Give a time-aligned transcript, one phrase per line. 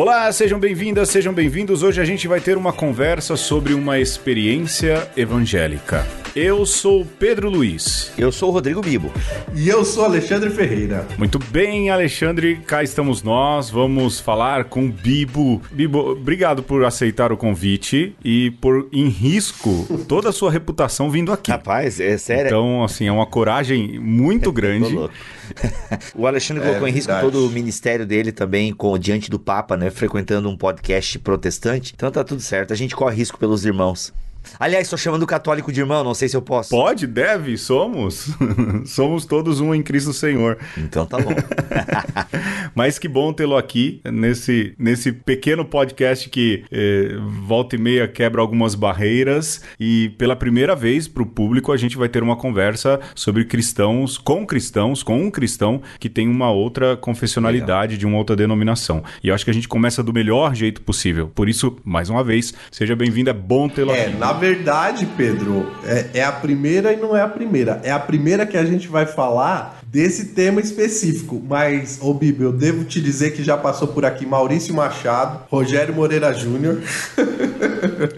[0.00, 1.82] Olá, sejam bem-vindas, sejam bem-vindos.
[1.82, 6.06] Hoje a gente vai ter uma conversa sobre uma experiência evangélica.
[6.40, 8.12] Eu sou Pedro Luiz.
[8.16, 9.12] Eu sou o Rodrigo Bibo.
[9.56, 11.04] E eu sou Alexandre Ferreira.
[11.18, 13.68] Muito bem, Alexandre, cá estamos nós.
[13.68, 15.60] Vamos falar com Bibo.
[15.72, 21.32] Bibo, obrigado por aceitar o convite e por em risco toda a sua reputação vindo
[21.32, 21.50] aqui.
[21.50, 22.46] Rapaz, é sério.
[22.46, 24.94] Então, assim, é uma coragem muito grande.
[26.14, 29.76] o Alexandre colocou é, em risco todo o ministério dele também com diante do Papa,
[29.76, 31.92] né, frequentando um podcast protestante.
[31.96, 32.72] Então tá tudo certo.
[32.72, 34.12] A gente corre risco pelos irmãos.
[34.58, 36.70] Aliás, estou chamando o católico de irmão, não sei se eu posso.
[36.70, 38.28] Pode, deve, somos.
[38.86, 40.58] somos todos um em Cristo Senhor.
[40.76, 41.30] Então tá bom.
[42.74, 47.16] Mas que bom tê-lo aqui nesse, nesse pequeno podcast que eh,
[47.46, 51.96] volta e meia quebra algumas barreiras e pela primeira vez para o público a gente
[51.96, 56.96] vai ter uma conversa sobre cristãos com cristãos, com um cristão que tem uma outra
[56.96, 57.98] confessionalidade Legal.
[57.98, 59.02] de uma outra denominação.
[59.22, 61.28] E eu acho que a gente começa do melhor jeito possível.
[61.34, 64.16] Por isso, mais uma vez, seja bem-vindo, é bom tê-lo é, aqui.
[64.16, 67.80] Na verdade, Pedro, é, é a primeira e não é a primeira.
[67.82, 71.42] É a primeira que a gente vai falar desse tema específico.
[71.48, 75.94] Mas, ô Bibi, eu devo te dizer que já passou por aqui Maurício Machado, Rogério
[75.94, 76.80] Moreira Júnior.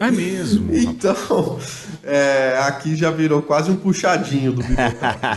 [0.00, 0.74] É mesmo.
[0.74, 1.58] então,
[2.02, 4.76] é, aqui já virou quase um puxadinho do Bibi.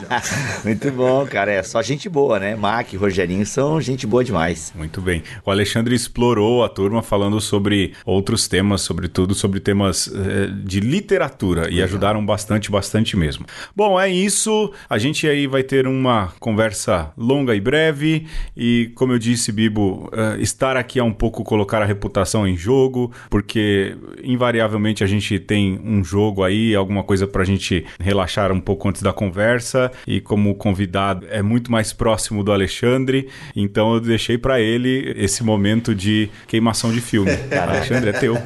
[0.64, 1.52] Muito bom, cara.
[1.52, 2.56] É só gente boa, né?
[2.56, 4.72] Mac e Rogerinho são gente boa demais.
[4.76, 5.24] Muito bem.
[5.46, 11.70] O Alexandre explorou a turma falando sobre outros temas, sobretudo sobre temas é, de literatura
[11.70, 13.46] e ajudaram bastante, bastante mesmo.
[13.76, 14.72] Bom, é isso.
[14.90, 20.10] A gente aí vai ter uma conversa longa e breve e, como eu disse, Bibo,
[20.14, 25.40] uh, estar aqui é um pouco colocar a reputação em jogo, porque invariavelmente a gente
[25.40, 30.22] tem um jogo aí, alguma coisa pra gente relaxar um pouco antes da conversa e
[30.22, 35.96] como convidado é muito mais próximo do Alexandre, então eu deixei para ele esse momento
[35.96, 37.32] de queimação de filme.
[37.52, 38.38] Alexandre, é teu.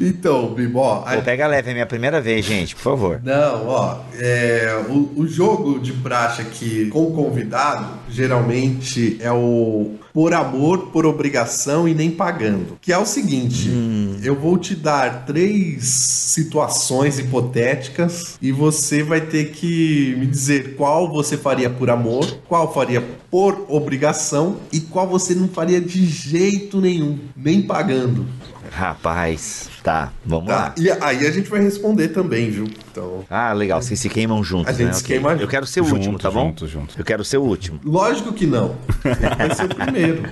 [0.00, 3.20] Então, Bibo, ó, Vou pegar leve, é minha primeira vez, gente, por favor.
[3.22, 9.94] Não, ó, é, o, o jogo de praxe aqui com o convidado geralmente é o
[10.12, 12.78] por amor, por obrigação e nem pagando.
[12.80, 14.18] Que é o seguinte: hum.
[14.22, 21.10] eu vou te dar três situações hipotéticas e você vai ter que me dizer qual
[21.10, 26.80] você faria por amor, qual faria por obrigação e qual você não faria de jeito
[26.80, 28.26] nenhum, nem pagando.
[28.70, 30.56] Rapaz, tá, vamos tá.
[30.56, 30.74] lá.
[30.76, 32.68] E aí a gente vai responder também, viu?
[32.90, 33.24] Então...
[33.28, 34.92] Ah, legal, vocês se queimam juntos, A gente né?
[34.92, 35.18] se okay.
[35.18, 36.48] queima Eu quero ser o junto, último, tá bom?
[36.48, 36.94] Junto, junto.
[36.98, 37.80] Eu quero ser o último.
[37.84, 38.76] Lógico que não.
[39.02, 40.22] vai ser o primeiro.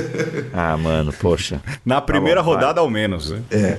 [0.52, 1.60] ah, mano, poxa.
[1.84, 2.84] Na tá primeira tá bom, rodada, vai.
[2.84, 3.42] ao menos, né?
[3.50, 3.78] É.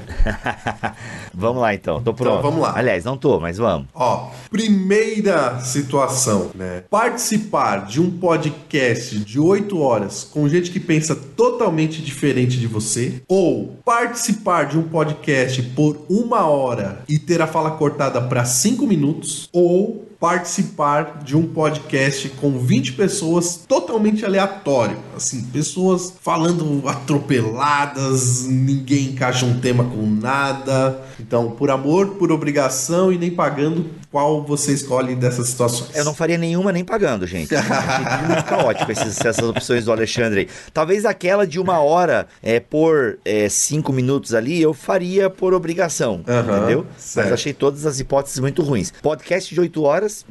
[1.34, 2.02] vamos lá, então.
[2.02, 2.40] Tô pronto.
[2.40, 2.74] Então, vamos lá.
[2.78, 3.88] Aliás, não tô, mas vamos.
[3.94, 6.84] Ó, primeira situação, né?
[6.90, 13.22] Participar de um podcast de 8 horas com gente que pensa totalmente diferente de você
[13.28, 15.09] ou participar de um podcast
[15.76, 21.48] por uma hora e ter a fala cortada para cinco minutos, ou participar de um
[21.48, 24.98] podcast com 20 pessoas totalmente aleatório.
[25.16, 31.02] Assim, pessoas falando atropeladas, ninguém encaixa um tema com nada.
[31.20, 35.96] Então, por amor, por obrigação e nem pagando, qual você escolhe dessas situações?
[35.96, 37.56] Eu não faria nenhuma nem pagando, gente.
[37.56, 40.50] Achei muito caótico esses, essas opções do Alexandre.
[40.74, 46.24] Talvez aquela de uma hora é, por é, cinco minutos ali, eu faria por obrigação,
[46.28, 46.86] uhum, entendeu?
[46.98, 47.26] Certo.
[47.26, 48.92] Mas achei todas as hipóteses muito ruins.
[49.02, 50.26] Podcast de oito horas,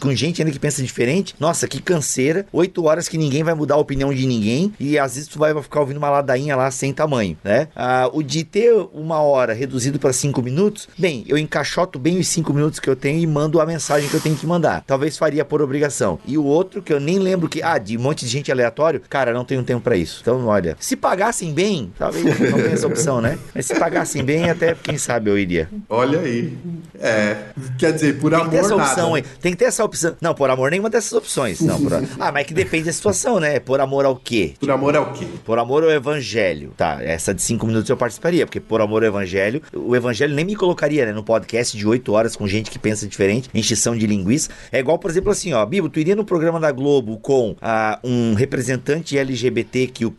[0.00, 1.36] com gente ainda que pensa diferente.
[1.38, 2.46] Nossa, que canseira.
[2.52, 4.72] Oito horas que ninguém vai mudar a opinião de ninguém.
[4.80, 7.68] E às vezes tu vai ficar ouvindo uma ladainha lá sem tamanho, né?
[7.76, 12.26] Ah, o de ter uma hora reduzido para cinco minutos, bem, eu encaixoto bem os
[12.26, 14.82] cinco minutos que eu tenho e mando a mensagem que eu tenho que mandar.
[14.86, 16.18] Talvez faria por obrigação.
[16.26, 18.98] E o outro que eu nem lembro que, ah, de um monte de gente aleatório,
[19.10, 20.20] cara, não tenho tempo para isso.
[20.22, 23.38] Então, olha, se pagassem bem, talvez não tenha essa opção, né?
[23.54, 25.68] Mas se pagassem bem, até quem sabe eu iria.
[25.90, 26.56] Olha aí.
[26.98, 27.36] É,
[27.78, 28.90] quer dizer, por tem amor tem essa nada.
[28.90, 29.22] opção aí.
[29.22, 30.16] Tem que ter essa opção.
[30.18, 31.60] Não, por amor nenhuma dessas opções.
[31.60, 31.92] Não, por...
[31.92, 33.60] Ah, mas é que depende da situação, né?
[33.60, 34.54] Por amor ao quê?
[34.58, 35.26] Por amor ao quê?
[35.44, 36.72] Por amor ao evangelho.
[36.74, 40.46] Tá, essa de cinco minutos eu participaria, porque por amor ao evangelho, o evangelho nem
[40.46, 44.06] me colocaria, né, no podcast de oito horas com gente que pensa diferente, enchição de
[44.06, 44.50] linguiça.
[44.70, 47.98] É igual, por exemplo, assim, ó, Bibo, tu iria no programa da Globo com ah,
[48.04, 50.12] um representante LGBTQ+,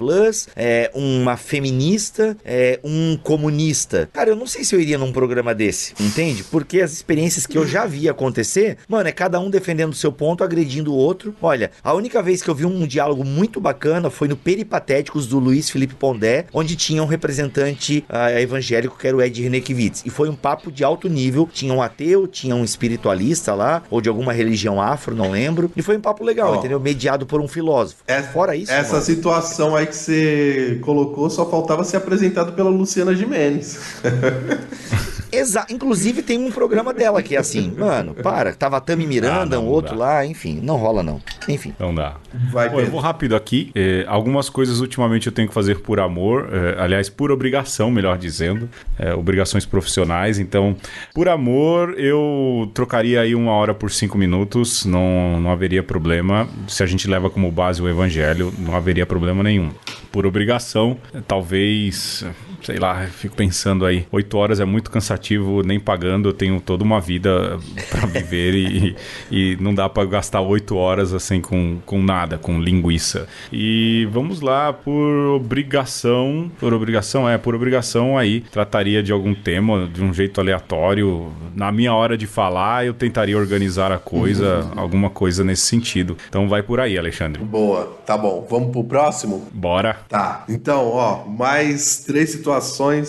[0.56, 4.10] é, uma feminista, é, um comunista.
[4.13, 6.44] Cara, eu não sei se eu iria num programa desse, entende?
[6.44, 10.12] Porque as experiências que eu já vi acontecer, mano, é cada um defendendo o seu
[10.12, 11.36] ponto, agredindo o outro.
[11.42, 15.39] Olha, a única vez que eu vi um diálogo muito bacana foi no Peripatéticos do
[15.39, 20.04] Luiz Felipe Pondé, onde tinha um representante uh, evangélico que era o Ed Renekiewicz.
[20.06, 21.50] E foi um papo de alto nível.
[21.51, 25.71] Tinha um ateu, tinha um espiritualista lá, ou de alguma religião afro, não lembro.
[25.75, 26.56] E foi um papo legal, Ó.
[26.57, 26.79] entendeu?
[26.79, 28.03] Mediado por um filósofo.
[28.07, 32.69] É- Fora isso, Essa mano, situação aí que você colocou só faltava ser apresentado pela
[32.69, 33.79] Luciana Gimenez.
[35.35, 39.59] Exa Inclusive tem um programa dela que é assim, mano, para, tava Tami Miranda, Ah,
[39.59, 40.05] não, um outro não dá.
[40.05, 41.21] lá, enfim, não rola não.
[41.47, 41.73] Enfim.
[41.75, 42.15] Então dá.
[42.51, 43.71] Vai, Bom, eu vou rápido aqui.
[43.75, 48.17] É, algumas coisas ultimamente eu tenho que fazer por amor, é, aliás, por obrigação, melhor
[48.17, 50.39] dizendo, é, obrigações profissionais.
[50.39, 50.75] Então,
[51.13, 56.47] por amor, eu trocaria aí uma hora por cinco minutos, não, não haveria problema.
[56.67, 59.71] Se a gente leva como base o evangelho, não haveria problema nenhum.
[60.11, 60.97] Por obrigação,
[61.27, 62.25] talvez,
[62.65, 66.83] sei lá, fico pensando aí, oito horas é muito cansativo, nem pagando, eu tenho toda
[66.83, 67.59] uma vida
[67.91, 68.95] para viver e,
[69.31, 73.27] e não dá para gastar oito horas assim com, com nada, com linguiça.
[73.53, 79.88] E vamos lá, por obrigação, por obrigação, é, por obrigação aí, trataria de algum tema
[79.88, 81.31] de um jeito aleatório.
[81.56, 86.18] Na minha hora de falar, eu tentaria organizar a coisa, alguma coisa nesse sentido.
[86.27, 87.44] Então vai por aí, Alexandre.
[87.44, 88.45] Boa, tá bom.
[88.50, 89.47] Vamos pro próximo?
[89.53, 89.97] Bora.
[90.09, 92.55] Tá, então, ó, mais três situações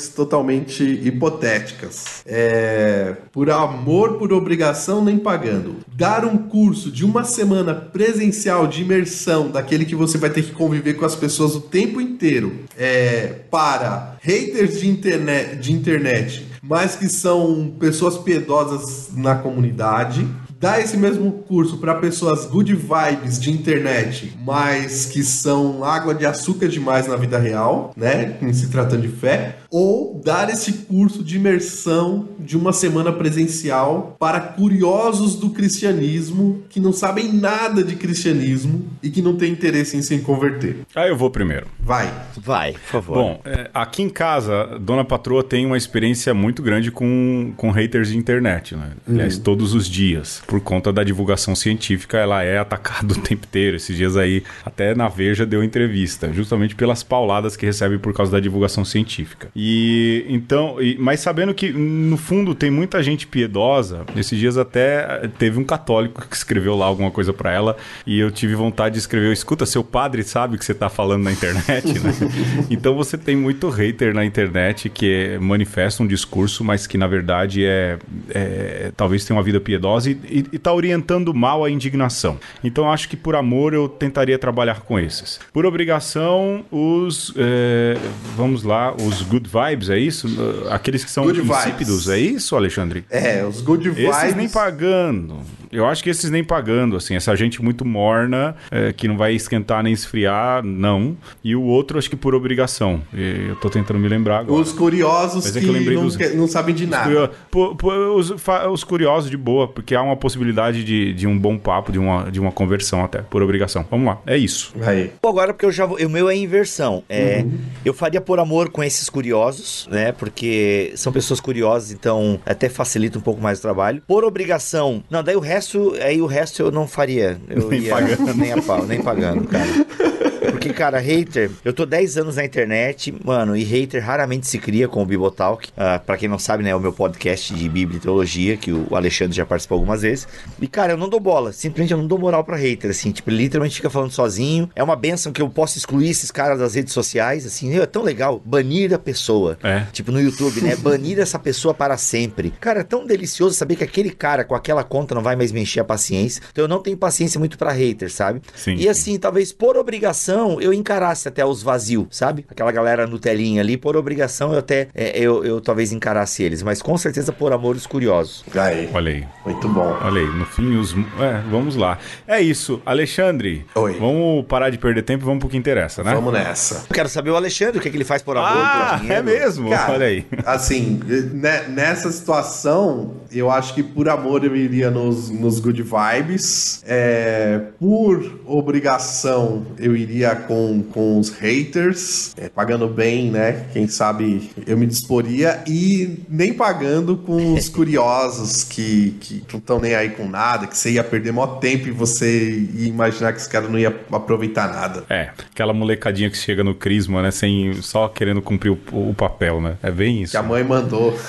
[0.08, 2.22] totalmente hipotéticas.
[2.26, 5.76] É, por amor, por obrigação, nem pagando.
[5.94, 10.52] Dar um curso de uma semana presencial de imersão, daquele que você vai ter que
[10.52, 16.96] conviver com as pessoas o tempo inteiro, é, para haters de internet, de internet, mas
[16.96, 20.26] que são pessoas piedosas na comunidade
[20.58, 26.24] dar esse mesmo curso para pessoas good vibes de internet, mas que são água de
[26.24, 28.36] açúcar demais na vida real, né?
[28.40, 34.16] Em se tratando de fé, ou dar esse curso de imersão de uma semana presencial
[34.18, 39.96] para curiosos do cristianismo que não sabem nada de cristianismo e que não têm interesse
[39.96, 40.78] em se converter.
[40.94, 41.66] Aí eu vou primeiro.
[41.78, 42.12] Vai.
[42.36, 43.14] Vai, por favor.
[43.14, 48.08] Bom, é, aqui em casa, Dona Patroa tem uma experiência muito grande com, com haters
[48.08, 48.92] de internet, né?
[49.08, 50.42] Aliás, todos os dias.
[50.46, 53.76] Por conta da divulgação científica, ela é atacada o tempo inteiro.
[53.76, 58.32] Esses dias aí, até na Veja deu entrevista, justamente pelas pauladas que recebe por causa
[58.32, 59.48] da divulgação científica.
[59.58, 65.20] E então, e- mas sabendo que no fundo tem muita gente piedosa, esses dias até
[65.24, 67.74] eh, teve um católico que escreveu lá alguma coisa pra ela
[68.06, 71.22] e eu tive vontade de escrever, escuta, seu padre sabe o que você tá falando
[71.24, 72.12] na internet, né?
[72.70, 77.64] então você tem muito hater na internet que manifesta um discurso, mas que na verdade
[77.64, 77.98] é,
[78.28, 82.38] é- talvez tenha uma vida piedosa e, e, e tá orientando mal a indignação.
[82.62, 85.40] Então acho que por amor eu tentaria trabalhar com esses.
[85.50, 87.96] Por obrigação, os é,
[88.36, 90.28] vamos lá, os good vibes, é isso?
[90.70, 91.56] Aqueles que são Good vibes.
[91.58, 93.04] insípidos, é isso, Alexandre?
[93.10, 94.16] É, os good vibes.
[94.16, 95.38] Esses nem pagando.
[95.76, 99.34] Eu acho que esses nem pagando, assim, essa gente muito morna, é, que não vai
[99.34, 101.16] esquentar nem esfriar, não.
[101.44, 103.02] E o outro, acho que por obrigação.
[103.14, 104.60] E Eu tô tentando me lembrar agora.
[104.60, 107.04] Os curiosos é que, que não, dos- que- não sabem de nada.
[107.04, 111.26] Curio- por- por- os, fa- os curiosos de boa, porque há uma possibilidade de, de
[111.26, 113.84] um bom papo, de uma, de uma conversão até, por obrigação.
[113.90, 114.72] Vamos lá, é isso.
[114.82, 115.10] Aí.
[115.20, 117.02] Pô, agora porque eu já vou, o meu é inversão.
[117.08, 117.44] É,
[117.84, 120.12] Eu faria por amor com esses curiosos, né?
[120.12, 124.02] Porque são pessoas curiosas, então até facilita um pouco mais o trabalho.
[124.06, 125.65] Por obrigação, não, daí o resto,
[126.02, 127.38] aí o resto eu não faria.
[127.48, 128.34] Eu Nem ia, pagando.
[128.34, 129.66] nem a pau, nem pagando, cara.
[130.50, 134.88] Porque, cara, hater, eu tô 10 anos na internet, mano, e hater raramente se cria
[134.88, 135.68] com o Bibotalk.
[135.76, 138.72] Ah, pra quem não sabe, né, é o meu podcast de Bíblia e Teologia, que
[138.72, 140.26] o Alexandre já participou algumas vezes.
[140.60, 143.30] E, cara, eu não dou bola, simplesmente eu não dou moral pra hater, assim, tipo,
[143.30, 144.70] ele literalmente fica falando sozinho.
[144.74, 148.02] É uma benção que eu posso excluir esses caras das redes sociais, assim, é tão
[148.02, 149.58] legal, banir a pessoa.
[149.62, 149.86] É.
[149.92, 152.52] Tipo, no YouTube, né, banir essa pessoa para sempre.
[152.60, 155.60] Cara, é tão delicioso saber que aquele cara com aquela conta não vai mais me
[155.60, 156.42] encher a paciência.
[156.52, 158.40] Então eu não tenho paciência muito pra hater, sabe?
[158.54, 158.88] Sim, E sim.
[158.88, 162.44] assim, talvez por obrigação eu encarasse até os vazios, sabe?
[162.50, 166.62] Aquela galera no telinha ali, por obrigação eu até, é, eu, eu talvez encarasse eles,
[166.62, 168.44] mas com certeza por amor os curiosos.
[168.54, 168.88] Aí.
[168.92, 169.24] Olha aí.
[169.44, 169.96] Muito bom.
[170.02, 170.92] Olha aí, no fim, os.
[170.94, 171.98] É, vamos lá.
[172.26, 173.64] É isso, Alexandre.
[173.74, 173.96] Oi.
[173.98, 176.14] Vamos parar de perder tempo e vamos pro que interessa, né?
[176.14, 176.84] Vamos nessa.
[176.88, 179.00] Eu quero saber o Alexandre, o que, é que ele faz por amor, Ah, por
[179.00, 179.20] dinheiro.
[179.20, 179.70] é mesmo?
[179.70, 180.26] Cara, Olha aí.
[180.44, 181.00] Assim,
[181.32, 186.82] né, nessa situação, eu acho que por amor eu iria nos, nos good vibes.
[186.86, 193.66] É, por obrigação, eu iria com, com os haters, é, pagando bem, né?
[193.72, 195.62] Quem sabe eu me disporia.
[195.66, 200.76] E nem pagando com os curiosos que, que não estão nem aí com nada, que
[200.76, 204.68] você ia perder mó tempo e você ia imaginar que esse cara não ia aproveitar
[204.68, 205.04] nada.
[205.08, 207.30] É, aquela molecadinha que chega no Crisma, né?
[207.30, 209.76] Sem, só querendo cumprir o, o papel, né?
[209.82, 210.32] É bem isso.
[210.32, 211.16] Que a mãe mandou.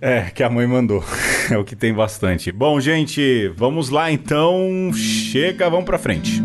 [0.00, 1.04] É, que a mãe mandou.
[1.50, 2.50] É o que tem bastante.
[2.52, 4.90] Bom, gente, vamos lá então.
[4.94, 6.42] Chega, vamos pra frente.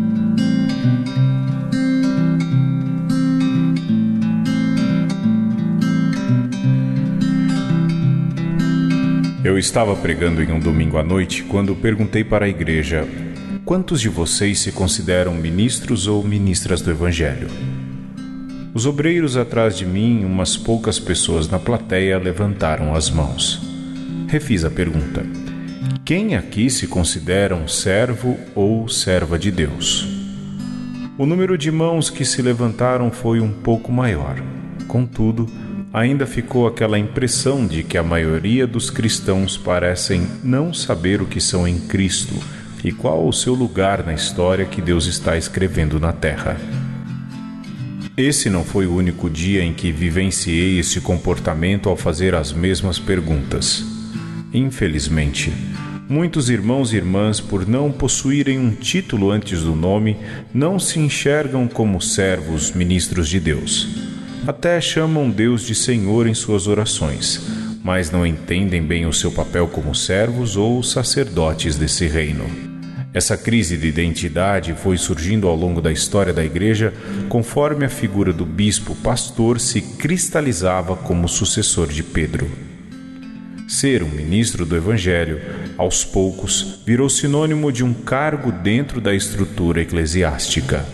[9.46, 13.06] Eu estava pregando em um domingo à noite quando perguntei para a igreja:
[13.64, 17.46] quantos de vocês se consideram ministros ou ministras do Evangelho?
[18.74, 23.62] Os obreiros atrás de mim, umas poucas pessoas na plateia, levantaram as mãos.
[24.26, 25.24] Refiz a pergunta:
[26.04, 30.08] Quem aqui se considera um servo ou serva de Deus?
[31.16, 34.42] O número de mãos que se levantaram foi um pouco maior.
[34.88, 35.46] Contudo,
[35.96, 41.40] ainda ficou aquela impressão de que a maioria dos cristãos parecem não saber o que
[41.40, 42.34] são em Cristo
[42.84, 46.60] e qual o seu lugar na história que Deus está escrevendo na Terra.
[48.14, 52.98] Esse não foi o único dia em que vivenciei esse comportamento ao fazer as mesmas
[52.98, 53.82] perguntas.
[54.52, 55.50] Infelizmente,
[56.06, 60.18] muitos irmãos e irmãs, por não possuírem um título antes do nome,
[60.52, 64.15] não se enxergam como servos, ministros de Deus
[64.46, 67.40] até chamam Deus de Senhor em suas orações,
[67.82, 72.44] mas não entendem bem o seu papel como servos ou sacerdotes desse reino.
[73.12, 76.92] Essa crise de identidade foi surgindo ao longo da história da Igreja
[77.28, 82.48] conforme a figura do bispo pastor se cristalizava como sucessor de Pedro.
[83.66, 85.40] Ser um ministro do Evangelho,
[85.76, 90.86] aos poucos, virou sinônimo de um cargo dentro da estrutura eclesiástica.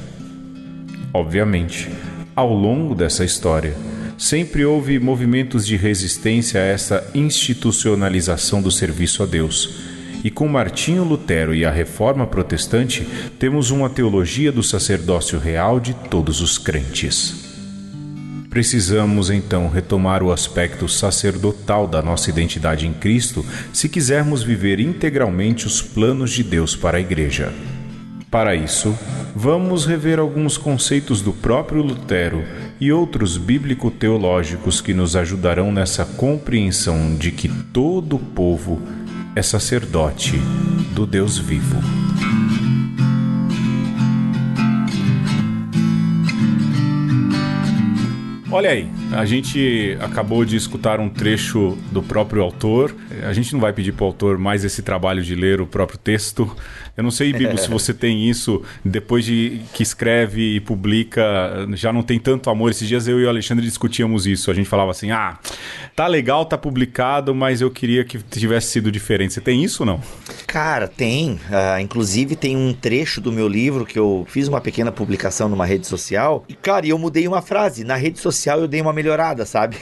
[1.12, 1.90] Obviamente,
[2.35, 3.77] ao longo dessa história,
[4.17, 9.93] sempre houve movimentos de resistência a essa institucionalização do serviço a Deus.
[10.25, 13.07] E com Martinho Lutero e a Reforma Protestante,
[13.39, 17.51] temos uma teologia do sacerdócio real de todos os crentes.
[18.49, 25.67] Precisamos então retomar o aspecto sacerdotal da nossa identidade em Cristo se quisermos viver integralmente
[25.67, 27.53] os planos de Deus para a Igreja.
[28.33, 28.99] Para isso,
[29.37, 32.43] vamos rever alguns conceitos do próprio Lutero
[32.81, 38.81] e outros bíblico-teológicos que nos ajudarão nessa compreensão de que todo povo
[39.37, 40.39] é sacerdote
[40.95, 41.77] do Deus vivo.
[48.51, 52.95] Olha aí, a gente acabou de escutar um trecho do próprio autor.
[53.25, 55.99] A gente não vai pedir para o autor mais esse trabalho de ler o próprio
[55.99, 56.55] texto.
[56.97, 61.23] Eu não sei, Bibo, se você tem isso depois de que escreve e publica,
[61.75, 62.71] já não tem tanto amor.
[62.71, 64.50] Esses dias eu e o Alexandre discutíamos isso.
[64.50, 65.38] A gente falava assim: ah,
[65.95, 69.33] tá legal, tá publicado, mas eu queria que tivesse sido diferente.
[69.33, 70.00] Você tem isso ou não?
[70.47, 71.33] Cara, tem.
[71.33, 75.64] Uh, inclusive, tem um trecho do meu livro que eu fiz uma pequena publicação numa
[75.64, 76.45] rede social.
[76.49, 77.85] E, cara, eu mudei uma frase.
[77.85, 79.76] Na rede social eu dei uma melhorada, sabe?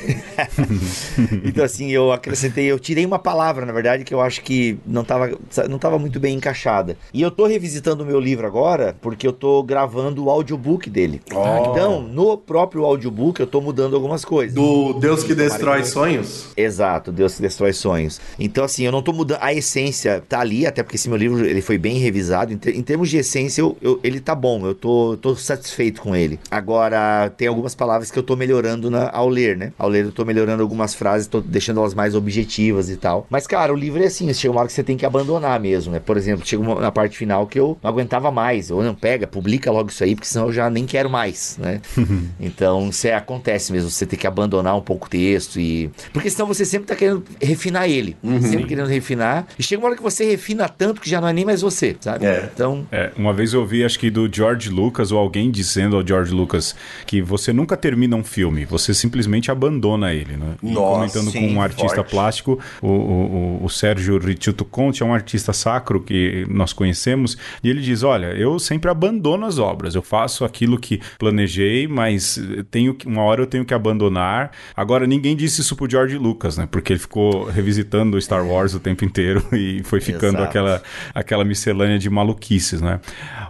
[1.44, 3.29] então, assim, eu acrescentei, eu tirei uma palavra,
[3.66, 5.30] na verdade, que eu acho que não estava
[5.68, 6.96] não tava muito bem encaixada.
[7.12, 11.20] E eu tô revisitando o meu livro agora, porque eu tô gravando o audiobook dele.
[11.32, 11.70] Oh.
[11.70, 14.54] Então, no próprio audiobook, eu tô mudando algumas coisas.
[14.54, 16.48] Do Deus que destrói sonhos?
[16.56, 18.20] Exato, Deus que destrói sonhos.
[18.38, 19.38] Então, assim, eu não tô mudando.
[19.40, 22.52] A essência tá ali, até porque esse meu livro ele foi bem revisado.
[22.52, 24.66] Em, ter, em termos de essência, eu, eu, ele tá bom.
[24.66, 26.38] Eu tô, tô satisfeito com ele.
[26.50, 29.72] Agora, tem algumas palavras que eu tô melhorando na, ao ler, né?
[29.78, 33.09] Ao ler, eu tô melhorando algumas frases, tô deixando elas mais objetivas e tal.
[33.28, 35.92] Mas, cara, o livro é assim, chega uma hora que você tem que abandonar mesmo,
[35.92, 36.00] né?
[36.00, 38.70] Por exemplo, chega uma, na parte final que eu não aguentava mais.
[38.70, 41.80] Ou não, pega, publica logo isso aí, porque senão eu já nem quero mais, né?
[42.40, 45.90] então, isso é, acontece mesmo, você tem que abandonar um pouco o texto e...
[46.12, 48.16] Porque senão você sempre tá querendo refinar ele.
[48.22, 48.40] Uhum.
[48.40, 49.46] Sempre querendo refinar.
[49.58, 51.96] E chega uma hora que você refina tanto que já não é nem mais você,
[52.00, 52.26] sabe?
[52.26, 52.48] É.
[52.52, 52.86] Então...
[52.92, 56.32] É, uma vez eu ouvi, acho que do George Lucas, ou alguém dizendo ao George
[56.32, 56.74] Lucas
[57.06, 60.54] que você nunca termina um filme, você simplesmente abandona ele, né?
[60.62, 62.10] E Nossa, comentando sim, com um artista forte.
[62.10, 67.70] plástico, o, o, o Sérgio Ricciuto Conte é um artista sacro que nós conhecemos, e
[67.70, 72.40] ele diz: Olha, eu sempre abandono as obras, eu faço aquilo que planejei, mas
[72.70, 74.50] tenho uma hora eu tenho que abandonar.
[74.76, 76.68] Agora, ninguém disse isso pro George Lucas, né?
[76.70, 80.82] Porque ele ficou revisitando Star Wars o tempo inteiro e foi ficando aquela,
[81.14, 83.00] aquela miscelânea de maluquices, né?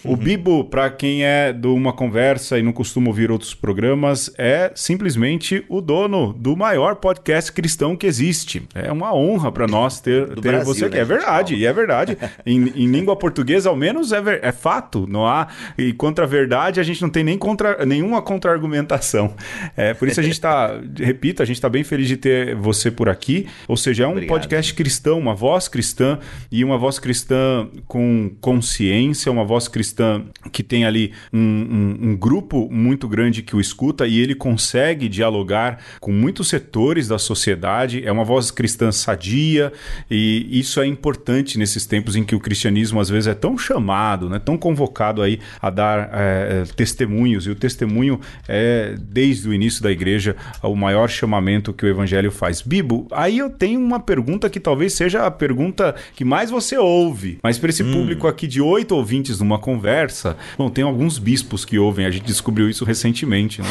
[0.04, 0.12] Uhum.
[0.12, 4.72] O Bibo, para quem é de uma conversa e não costuma ouvir outros programas, é
[4.74, 8.62] simplesmente o dono do maior podcast cristão que existe.
[8.74, 10.96] É uma honra para nós ter, ter Brasil, você aqui.
[10.96, 11.00] Né?
[11.00, 12.18] É verdade, e é verdade.
[12.44, 15.48] em, em língua portuguesa, ao menos é, ver, é fato, não há.
[15.78, 19.34] E contra a verdade, a gente não tem nem contra, nenhuma contra-argumentação.
[19.76, 22.90] É, por isso a gente está, repito, a gente está bem feliz de ter você
[22.90, 23.46] por aqui.
[23.68, 24.30] Ou seja, é um Obrigado.
[24.30, 26.18] podcast cristão, uma voz cristã
[26.50, 32.16] e uma voz cristã com consciência, uma voz cristã que tem ali um, um, um
[32.16, 38.04] grupo muito grande que o escuta e ele consegue dialogar com muitos setores da sociedade.
[38.04, 39.72] É uma voz cristã sadia dia,
[40.10, 44.28] e isso é importante nesses tempos em que o cristianismo às vezes é tão chamado,
[44.28, 49.82] né, tão convocado aí a dar é, testemunhos, e o testemunho é, desde o início
[49.82, 52.60] da igreja, o maior chamamento que o evangelho faz.
[52.62, 57.38] Bibo, aí eu tenho uma pergunta que talvez seja a pergunta que mais você ouve,
[57.42, 57.92] mas para esse hum.
[57.92, 62.24] público aqui de oito ouvintes numa conversa, bom, tem alguns bispos que ouvem, a gente
[62.24, 63.68] descobriu isso recentemente, né?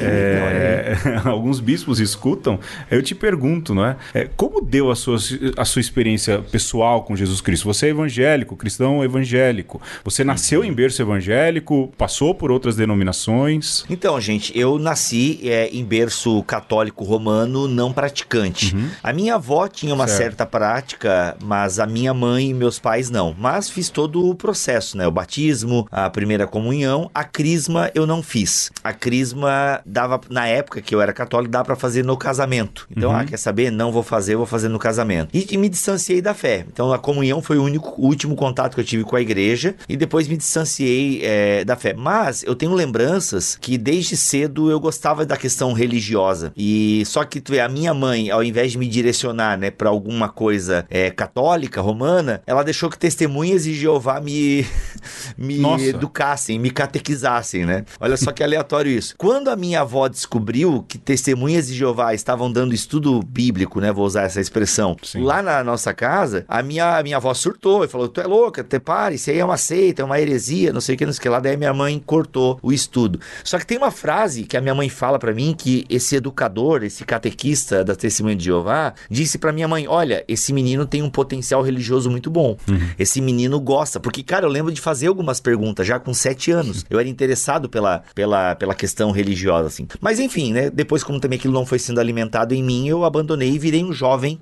[0.00, 2.58] é, alguns bispos escutam,
[2.90, 3.96] eu te pergunto, não é?
[4.12, 4.28] é?
[4.36, 5.16] Como deu a sua,
[5.56, 7.64] a sua experiência pessoal com Jesus Cristo?
[7.64, 9.80] Você é evangélico, cristão evangélico.
[10.04, 13.84] Você nasceu em berço evangélico, passou por outras denominações?
[13.88, 18.74] Então, gente, eu nasci é, em berço católico romano não praticante.
[18.74, 18.90] Uhum.
[19.02, 20.18] A minha avó tinha uma certo.
[20.18, 23.34] certa prática, mas a minha mãe e meus pais não.
[23.38, 25.06] Mas fiz todo o processo, né?
[25.06, 28.70] O batismo, a primeira comunhão, a crisma eu não fiz.
[28.82, 32.86] A crisma dava, na época que eu era católico, dá para fazer no casamento.
[32.90, 33.16] Então, uhum.
[33.16, 33.70] ah, quer saber?
[33.70, 34.87] Não vou fazer, vou fazer no casamento.
[35.32, 36.64] E, e, me distanciei da fé.
[36.72, 39.74] Então, a comunhão foi o único, o último contato que eu tive com a igreja
[39.88, 41.94] e depois me distanciei é, da fé.
[41.94, 46.52] Mas eu tenho lembranças que desde cedo eu gostava da questão religiosa.
[46.56, 49.88] E só que tu vê, a minha mãe, ao invés de me direcionar, né, para
[49.88, 54.66] alguma coisa é, católica, romana, ela deixou que testemunhas de Jeová me,
[55.36, 57.84] me educassem, me catequizassem, né?
[58.00, 59.14] Olha só que aleatório isso.
[59.16, 63.92] Quando a minha avó descobriu que testemunhas de Jeová estavam dando estudo bíblico, né?
[63.92, 64.77] Vou usar essa expressão.
[65.02, 65.22] Sim.
[65.22, 68.62] Lá na nossa casa, a minha, a minha avó surtou e falou: Tu é louca,
[68.62, 71.12] te pare, isso aí é uma seita, é uma heresia, não sei o que, não
[71.12, 71.40] sei o que lá.
[71.40, 73.20] Daí minha mãe cortou o estudo.
[73.44, 76.82] Só que tem uma frase que a minha mãe fala para mim que esse educador,
[76.82, 81.10] esse catequista da testemunha de Jeová, disse para minha mãe: Olha, esse menino tem um
[81.10, 82.56] potencial religioso muito bom.
[82.68, 82.90] Uhum.
[82.98, 83.98] Esse menino gosta.
[83.98, 86.84] Porque, cara, eu lembro de fazer algumas perguntas já com sete anos.
[86.88, 89.86] Eu era interessado pela, pela, pela questão religiosa, assim.
[90.00, 90.70] Mas enfim, né?
[90.70, 93.92] Depois, como também aquilo não foi sendo alimentado em mim, eu abandonei e virei um
[93.92, 94.38] jovem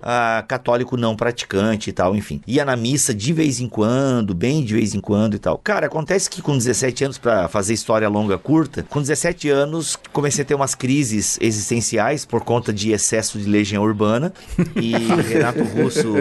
[0.47, 2.41] católico não praticante e tal, enfim.
[2.47, 5.59] Ia na missa de vez em quando, bem de vez em quando e tal.
[5.59, 10.43] Cara, acontece que com 17 anos, para fazer história longa curta, com 17 anos comecei
[10.43, 14.33] a ter umas crises existenciais por conta de excesso de legião urbana
[14.75, 14.93] e
[15.29, 16.15] Renato Russo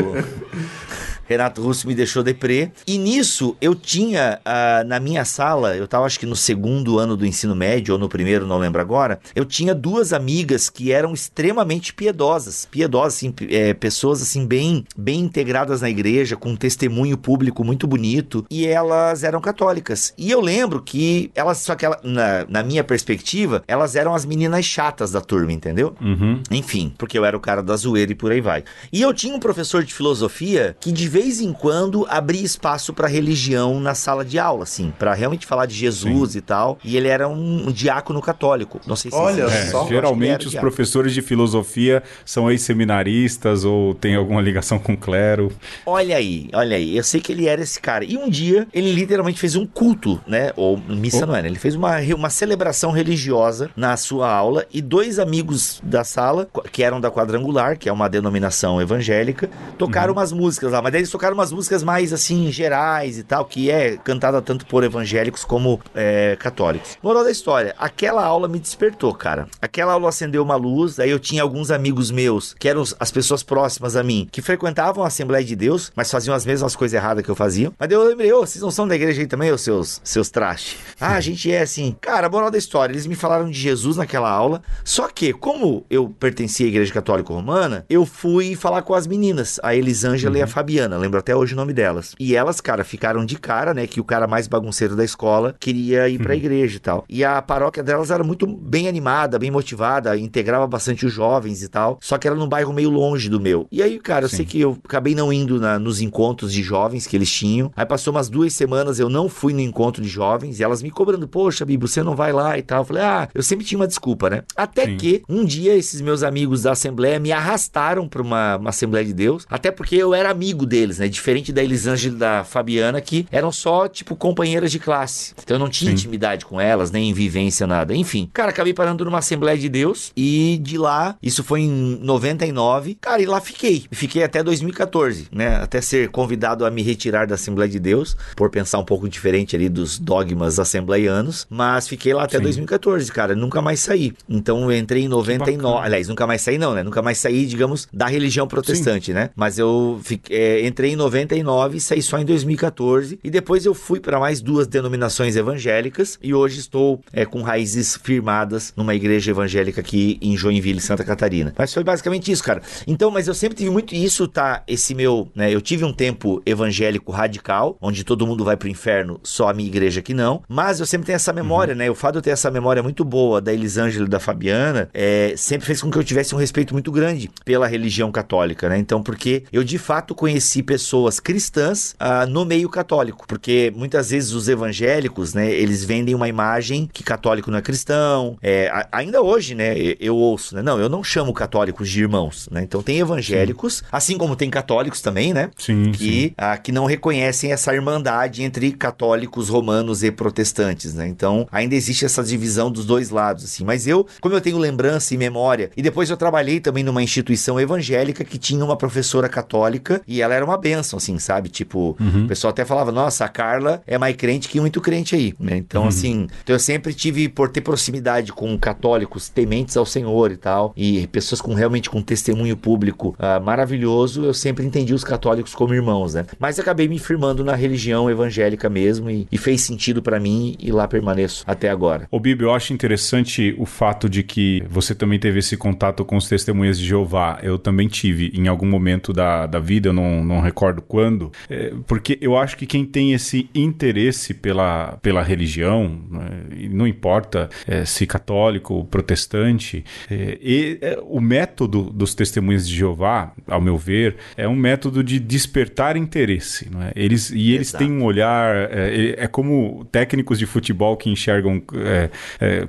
[1.27, 2.71] Renato Russo me deixou deprê.
[2.87, 7.17] E nisso eu tinha uh, na minha sala, eu tava acho que no segundo ano
[7.17, 11.13] do ensino médio ou no primeiro, não lembro agora, eu tinha duas amigas que eram
[11.13, 17.17] extremamente piedosas, piedosas, assim, é, pessoas assim bem, bem integradas na igreja, com um testemunho
[17.17, 20.13] público muito bonito, e elas eram católicas.
[20.17, 24.25] E eu lembro que elas, só que ela, na, na minha perspectiva, elas eram as
[24.25, 25.95] meninas chatas da turma, entendeu?
[26.01, 26.41] Uhum.
[26.51, 28.63] Enfim, porque eu era o cara da zoeira e por aí vai.
[28.91, 33.07] E eu tinha um professor de filosofia que de vez em quando abria espaço para
[33.07, 36.39] religião na sala de aula, assim, para realmente falar de Jesus Sim.
[36.39, 36.77] e tal.
[36.83, 38.81] E ele era um, um diácono católico.
[38.85, 39.87] Não sei se Olha é, só.
[39.87, 40.69] Geralmente os diácono.
[40.69, 45.53] professores de filosofia são ex-seminaristas ou tem alguma ligação com o clero.
[45.85, 46.97] Olha aí, olha aí.
[46.97, 48.03] Eu sei que ele era esse cara.
[48.03, 50.51] E um dia ele literalmente fez um culto, né?
[50.57, 51.27] Ou missa oh.
[51.27, 51.47] não era.
[51.47, 56.83] Ele fez uma, uma celebração religiosa na sua aula e dois amigos da sala, que
[56.83, 60.19] eram da quadrangular, que é uma denominação evangélica, tocaram uhum.
[60.19, 60.81] umas músicas lá.
[60.81, 64.83] Mas eles tocaram umas músicas mais assim, gerais e tal, que é cantada tanto por
[64.83, 66.97] evangélicos como é, católicos.
[67.01, 69.47] Moral da história, aquela aula me despertou, cara.
[69.61, 73.43] Aquela aula acendeu uma luz, aí eu tinha alguns amigos meus, que eram as pessoas
[73.43, 77.23] próximas a mim, que frequentavam a Assembleia de Deus, mas faziam as mesmas coisas erradas
[77.23, 77.71] que eu fazia.
[77.77, 80.29] Mas eu lembrei, ô, oh, vocês não são da igreja aí também, os seus, seus
[80.29, 80.77] traste?
[80.99, 81.95] Ah, a gente é assim.
[82.01, 86.09] Cara, moral da história, eles me falaram de Jesus naquela aula, só que, como eu
[86.09, 90.39] pertencia à igreja católica romana, eu fui falar com as meninas, a Elisângela uhum.
[90.39, 90.51] e a uhum.
[90.97, 92.13] Lembro até hoje o nome delas.
[92.19, 96.07] E elas, cara, ficaram de cara, né, que o cara mais bagunceiro da escola queria
[96.09, 96.37] ir pra uhum.
[96.37, 97.05] igreja e tal.
[97.09, 101.67] E a paróquia delas era muito bem animada, bem motivada, integrava bastante os jovens e
[101.67, 101.97] tal.
[102.01, 103.67] Só que era num bairro meio longe do meu.
[103.71, 104.37] E aí, cara, eu Sim.
[104.37, 107.71] sei que eu acabei não indo na, nos encontros de jovens que eles tinham.
[107.75, 110.91] Aí passou umas duas semanas, eu não fui no encontro de jovens e elas me
[110.91, 112.81] cobrando, poxa, Bibo, você não vai lá e tal.
[112.81, 114.43] Eu falei, ah, eu sempre tinha uma desculpa, né?
[114.55, 114.97] Até Sim.
[114.97, 119.13] que um dia esses meus amigos da Assembleia me arrastaram pra uma, uma Assembleia de
[119.13, 121.07] Deus, até porque eu era amigo deles deles, né?
[121.07, 125.33] Diferente da Elisângela e da Fabiana, que eram só, tipo, companheiras de classe.
[125.41, 125.95] Então eu não tinha Sim.
[125.95, 127.95] intimidade com elas, nem vivência, nada.
[127.95, 132.95] Enfim, cara, acabei parando numa Assembleia de Deus e de lá, isso foi em 99,
[132.95, 133.85] cara, e lá fiquei.
[133.91, 135.57] Fiquei até 2014, né?
[135.57, 139.55] Até ser convidado a me retirar da Assembleia de Deus, por pensar um pouco diferente
[139.55, 142.43] ali dos dogmas assembleianos, mas fiquei lá até Sim.
[142.43, 144.13] 2014, cara, nunca mais saí.
[144.29, 146.83] Então eu entrei em 99, aliás, nunca mais saí não, né?
[146.83, 149.13] Nunca mais saí, digamos, da religião protestante, Sim.
[149.13, 149.29] né?
[149.35, 153.17] Mas eu fiquei, é, entrei em 99 e saí só em 2014.
[153.23, 157.95] E depois eu fui para mais duas denominações evangélicas e hoje estou é, com raízes
[157.95, 161.53] firmadas numa igreja evangélica aqui em Joinville, Santa Catarina.
[161.57, 162.61] Mas foi basicamente isso, cara.
[162.85, 164.63] Então, mas eu sempre tive muito isso, tá?
[164.67, 165.49] Esse meu, né?
[165.49, 169.69] Eu tive um tempo evangélico radical, onde todo mundo vai pro inferno, só a minha
[169.69, 170.43] igreja que não.
[170.49, 171.77] Mas eu sempre tenho essa memória, uhum.
[171.77, 171.89] né?
[171.89, 175.35] O fato de eu ter essa memória muito boa da Elisângela e da Fabiana, é,
[175.37, 178.77] sempre fez com que eu tivesse um respeito muito grande pela religião católica, né?
[178.77, 184.33] Então, porque eu de fato conheci pessoas cristãs ah, no meio católico, porque muitas vezes
[184.33, 185.51] os evangélicos, né?
[185.51, 188.37] Eles vendem uma imagem que católico não é cristão.
[188.41, 189.73] É, ainda hoje, né?
[189.99, 190.61] Eu ouço, né?
[190.61, 192.63] Não, eu não chamo católicos de irmãos, né?
[192.63, 193.83] Então tem evangélicos, sim.
[193.91, 195.49] assim como tem católicos também, né?
[195.57, 196.33] Sim, que, sim.
[196.37, 201.07] Ah, que não reconhecem essa irmandade entre católicos romanos e protestantes, né?
[201.07, 203.63] Então ainda existe essa divisão dos dois lados, assim.
[203.63, 207.59] Mas eu, como eu tenho lembrança e memória, e depois eu trabalhei também numa instituição
[207.59, 211.49] evangélica que tinha uma professora católica e ela era uma benção, assim, sabe?
[211.49, 212.25] Tipo, uhum.
[212.25, 215.57] o pessoal até falava, nossa, a Carla é mais crente que muito crente aí, né?
[215.57, 215.87] Então, uhum.
[215.87, 220.73] assim, então eu sempre tive, por ter proximidade com católicos tementes ao Senhor e tal,
[220.75, 225.73] e pessoas com realmente com testemunho público uh, maravilhoso, eu sempre entendi os católicos como
[225.73, 226.25] irmãos, né?
[226.39, 230.71] Mas acabei me firmando na religião evangélica mesmo e, e fez sentido para mim e
[230.71, 232.07] lá permaneço até agora.
[232.11, 236.17] Ô Bibi, eu acho interessante o fato de que você também teve esse contato com
[236.17, 237.39] os testemunhas de Jeová.
[237.41, 241.73] Eu também tive em algum momento da, da vida, eu não, não recordo quando, é,
[241.87, 247.85] porque eu acho que quem tem esse interesse pela, pela religião, né, não importa é,
[247.85, 253.77] se católico ou protestante, é, e, é, o método dos testemunhas de Jeová, ao meu
[253.77, 256.69] ver, é um método de despertar interesse.
[256.69, 256.91] Não é?
[256.95, 257.83] eles, e eles Exato.
[257.83, 261.61] têm um olhar, é, é como técnicos de futebol que enxergam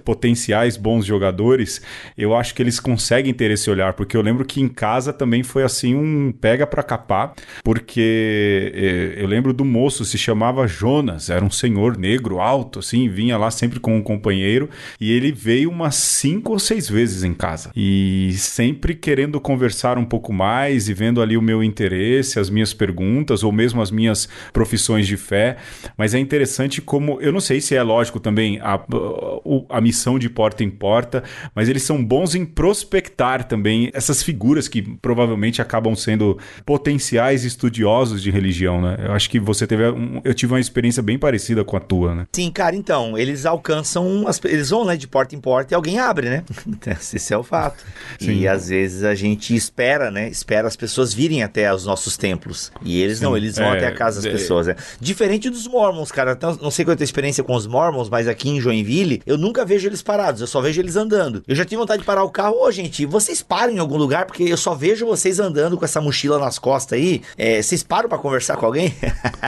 [0.04, 1.80] potenciais bons jogadores,
[2.16, 5.42] eu acho que eles conseguem ter esse olhar, porque eu lembro que em casa também
[5.42, 11.30] foi assim um pega para capar, porque é, eu lembro do moço, se chamava Jonas,
[11.30, 14.68] era um senhor negro, alto, assim, vinha lá sempre com um companheiro,
[15.00, 17.70] e ele veio umas cinco ou seis vezes em casa.
[17.74, 22.72] E sempre querendo conversar um pouco mais e vendo ali o meu interesse, as minhas
[22.74, 25.56] perguntas, ou mesmo as minhas profissões de fé.
[25.96, 28.80] Mas é interessante como, eu não sei se é lógico também a,
[29.70, 31.22] a missão de porta em porta,
[31.54, 38.22] mas eles são bons em prospectar também essas figuras que provavelmente acabam sendo potenciais estudiosos
[38.22, 38.96] de religião, né?
[38.98, 39.88] Eu acho que você teve.
[39.88, 42.26] Um, eu tive uma experiência bem parecida com a tua, né?
[42.32, 44.26] Sim, cara, então, eles alcançam.
[44.26, 46.44] As, eles vão, né, de porta em porta e alguém abre, né?
[47.14, 47.84] Esse é o fato.
[48.18, 48.40] Sim.
[48.40, 50.28] E às vezes a gente espera, né?
[50.28, 52.72] Espera as pessoas virem até os nossos templos.
[52.82, 53.24] E eles Sim.
[53.24, 54.32] não, eles vão é, até a casa das é...
[54.32, 54.76] pessoas, né?
[55.00, 56.38] Diferente dos Mormons, cara.
[56.60, 59.38] Não sei qual é a tua experiência com os Mormons, mas aqui em Joinville, eu
[59.38, 61.42] nunca vejo eles parados, eu só vejo eles andando.
[61.46, 64.26] Eu já tive vontade de parar o carro, ô gente, vocês param em algum lugar,
[64.26, 67.22] porque eu só vejo vocês andando com essa mochila nas costas aí.
[67.38, 68.94] É, vocês param para conversar com alguém?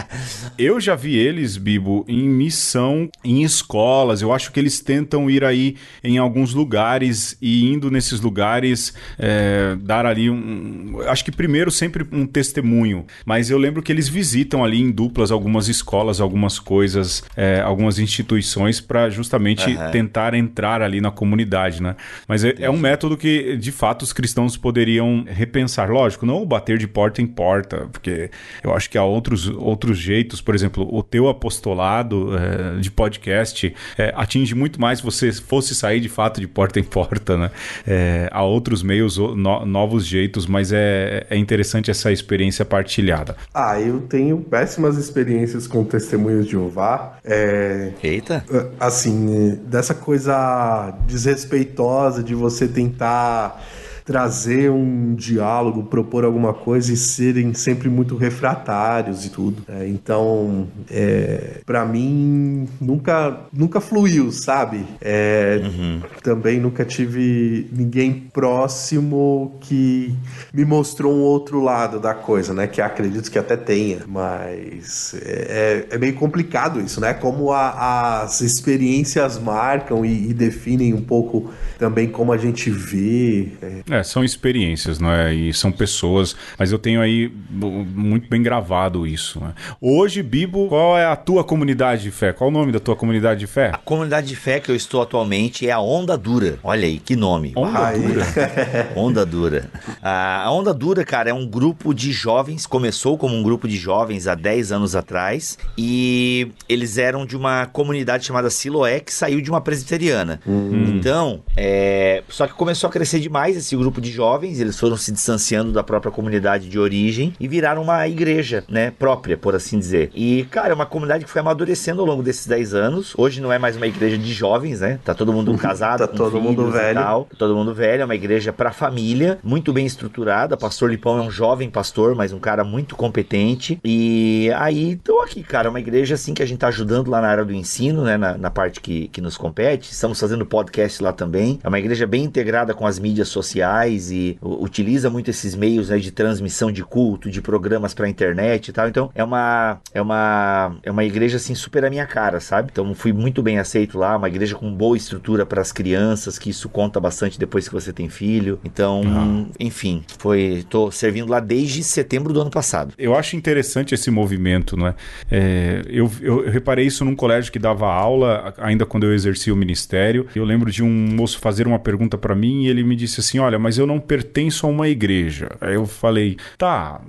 [0.59, 4.22] eu já vi eles, Bibo, em missão em escolas.
[4.22, 9.77] Eu acho que eles tentam ir aí em alguns lugares e indo nesses lugares é,
[9.81, 11.01] dar ali um.
[11.07, 15.31] Acho que primeiro sempre um testemunho, mas eu lembro que eles visitam ali em duplas
[15.31, 19.90] algumas escolas, algumas coisas, é, algumas instituições para justamente uhum.
[19.90, 21.96] tentar entrar ali na comunidade, né?
[22.27, 25.90] Mas é, é, um método que de fato os cristãos poderiam repensar.
[25.90, 28.31] Lógico, não bater de porta em porta, porque
[28.62, 33.75] eu acho que há outros, outros jeitos, por exemplo, o teu apostolado é, de podcast
[33.97, 37.51] é, atinge muito mais se você fosse sair de fato de porta em porta, né?
[37.87, 43.37] É, há outros meios, no, novos jeitos, mas é, é interessante essa experiência partilhada.
[43.55, 47.19] Ah, eu tenho péssimas experiências com testemunhos de Jeová.
[47.25, 48.45] É, Eita!
[48.81, 53.62] Assim, dessa coisa desrespeitosa de você tentar
[54.09, 59.62] trazer um diálogo, propor alguma coisa e serem sempre muito refratários e tudo.
[59.68, 64.83] É, então, é, para mim, nunca, nunca fluiu, sabe?
[64.99, 66.01] É, uhum.
[66.23, 70.16] Também nunca tive ninguém próximo que
[70.55, 72.66] me mostrou um outro lado da coisa, né?
[72.66, 77.12] Que acredito que até tenha, mas é, é meio complicado isso, né?
[77.12, 83.49] Como a, as experiências marcam e, e, definem um pouco também como a gente vê.
[83.61, 85.34] É, é, são experiências, não é?
[85.34, 86.37] E são pessoas.
[86.58, 89.40] Mas eu tenho aí muito bem gravado isso.
[89.40, 89.52] Né?
[89.80, 92.32] Hoje, Bibo, qual é a tua comunidade de fé?
[92.32, 93.70] Qual o nome da tua comunidade de fé?
[93.72, 96.58] A comunidade de fé que eu estou atualmente é a Onda Dura.
[96.62, 97.52] Olha aí, que nome.
[97.56, 97.98] Onda Ai.
[97.98, 98.26] Dura.
[98.94, 99.70] Onda Dura.
[100.02, 102.66] A Onda Dura, cara, é um grupo de jovens.
[102.66, 105.58] Começou como um grupo de jovens há 10 anos atrás.
[105.76, 110.40] E eles eram de uma comunidade chamada Siloé, que saiu de uma presbiteriana.
[110.46, 110.96] Hum.
[110.96, 112.22] Então, é...
[112.28, 115.72] só que começou a crescer demais esse grupo grupo de jovens, eles foram se distanciando
[115.72, 120.11] da própria comunidade de origem e viraram uma igreja, né, própria, por assim dizer.
[120.14, 123.14] E, cara, é uma comunidade que foi amadurecendo ao longo desses 10 anos.
[123.16, 125.01] Hoje não é mais uma igreja de jovens, né?
[125.03, 127.01] Tá todo mundo casado, tá todo mundo velho.
[127.01, 130.55] Tal, todo mundo velho, é uma igreja para família, muito bem estruturada.
[130.55, 133.81] Pastor Lipão é um jovem pastor, mas um cara muito competente.
[133.83, 137.29] E aí, tô aqui, cara, uma igreja assim que a gente tá ajudando lá na
[137.29, 139.92] área do ensino, né, na, na parte que, que nos compete.
[139.92, 141.59] Estamos fazendo podcast lá também.
[141.64, 145.99] É uma igreja bem integrada com as mídias sociais e utiliza muito esses meios né,
[145.99, 148.88] de transmissão de culto, de programas para internet e tal.
[148.88, 152.71] Então, é uma é uma é uma igreja assim super a minha cara, sabe?
[152.73, 156.51] Então, fui muito bem aceito lá, uma igreja com boa estrutura para as crianças, que
[156.51, 158.59] isso conta bastante depois que você tem filho.
[158.64, 159.47] Então, uhum.
[159.59, 162.95] enfim, foi tô servindo lá desde setembro do ano passado.
[162.99, 164.95] Eu acho interessante esse movimento, não é?
[165.31, 169.53] é eu, eu, eu reparei isso num colégio que dava aula ainda quando eu exercia
[169.53, 170.27] o ministério.
[170.35, 173.38] Eu lembro de um moço fazer uma pergunta para mim e ele me disse assim:
[173.38, 175.50] "Olha, mas eu não pertenço a uma igreja".
[175.61, 177.00] Aí eu falei: "Tá,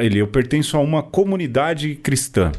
[0.00, 2.50] ele eu pertenço a uma comunidade cristã".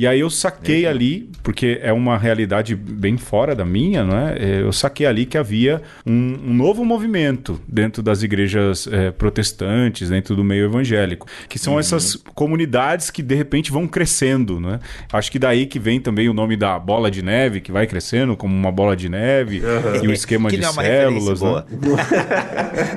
[0.00, 0.90] E aí eu saquei uhum.
[0.90, 4.38] ali, porque é uma realidade bem fora da minha, não é?
[4.38, 10.08] é eu saquei ali que havia um, um novo movimento dentro das igrejas é, protestantes,
[10.08, 11.80] dentro do meio evangélico, que são uhum.
[11.80, 14.80] essas comunidades que de repente vão crescendo, não é?
[15.12, 18.34] Acho que daí que vem também o nome da bola de neve, que vai crescendo
[18.38, 20.04] como uma bola de neve, uhum.
[20.04, 21.64] e o esquema de é células, né?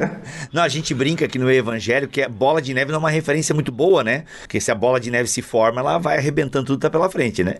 [0.51, 2.99] não, a gente brinca aqui no meio evangélico que a bola de neve não é
[2.99, 4.23] uma referência muito boa, né?
[4.41, 7.56] Porque se a bola de neve se forma, ela vai arrebentando tudo pela frente, né?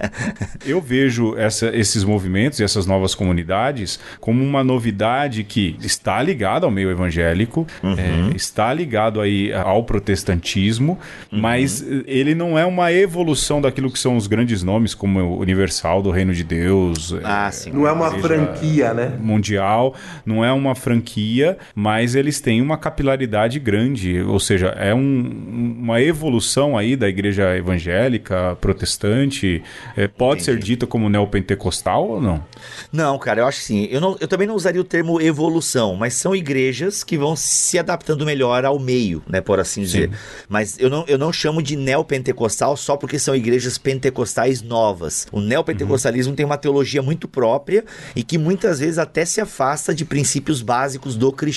[0.64, 6.66] Eu vejo essa, esses movimentos e essas novas comunidades como uma novidade que está ligada
[6.66, 7.94] ao meio evangélico, uhum.
[8.32, 10.98] é, está ligado aí ao protestantismo,
[11.30, 11.40] uhum.
[11.40, 16.02] mas ele não é uma evolução daquilo que são os grandes nomes, como o Universal
[16.02, 17.14] do Reino de Deus.
[17.22, 17.70] Ah, é, sim.
[17.70, 19.12] Não é uma franquia, né?
[19.20, 25.78] Mundial, não é uma franquia, mas eles têm uma capilaridade grande, ou seja, é um,
[25.80, 29.62] uma evolução aí da igreja evangélica, protestante,
[29.96, 30.58] é, pode Entendi.
[30.58, 32.44] ser dita como neopentecostal ou não?
[32.92, 33.88] Não, cara, eu acho que sim.
[33.90, 37.78] Eu, não, eu também não usaria o termo evolução, mas são igrejas que vão se
[37.78, 40.10] adaptando melhor ao meio, né, por assim dizer.
[40.10, 40.16] Sim.
[40.48, 45.26] Mas eu não, eu não chamo de neopentecostal só porque são igrejas pentecostais novas.
[45.32, 46.36] O neopentecostalismo uhum.
[46.36, 51.16] tem uma teologia muito própria e que muitas vezes até se afasta de princípios básicos
[51.16, 51.53] do cristianismo.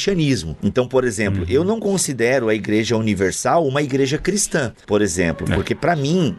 [0.64, 1.50] Então, por exemplo, uhum.
[1.50, 5.56] eu não considero a igreja universal uma igreja cristã, por exemplo, é.
[5.56, 6.36] porque para mim,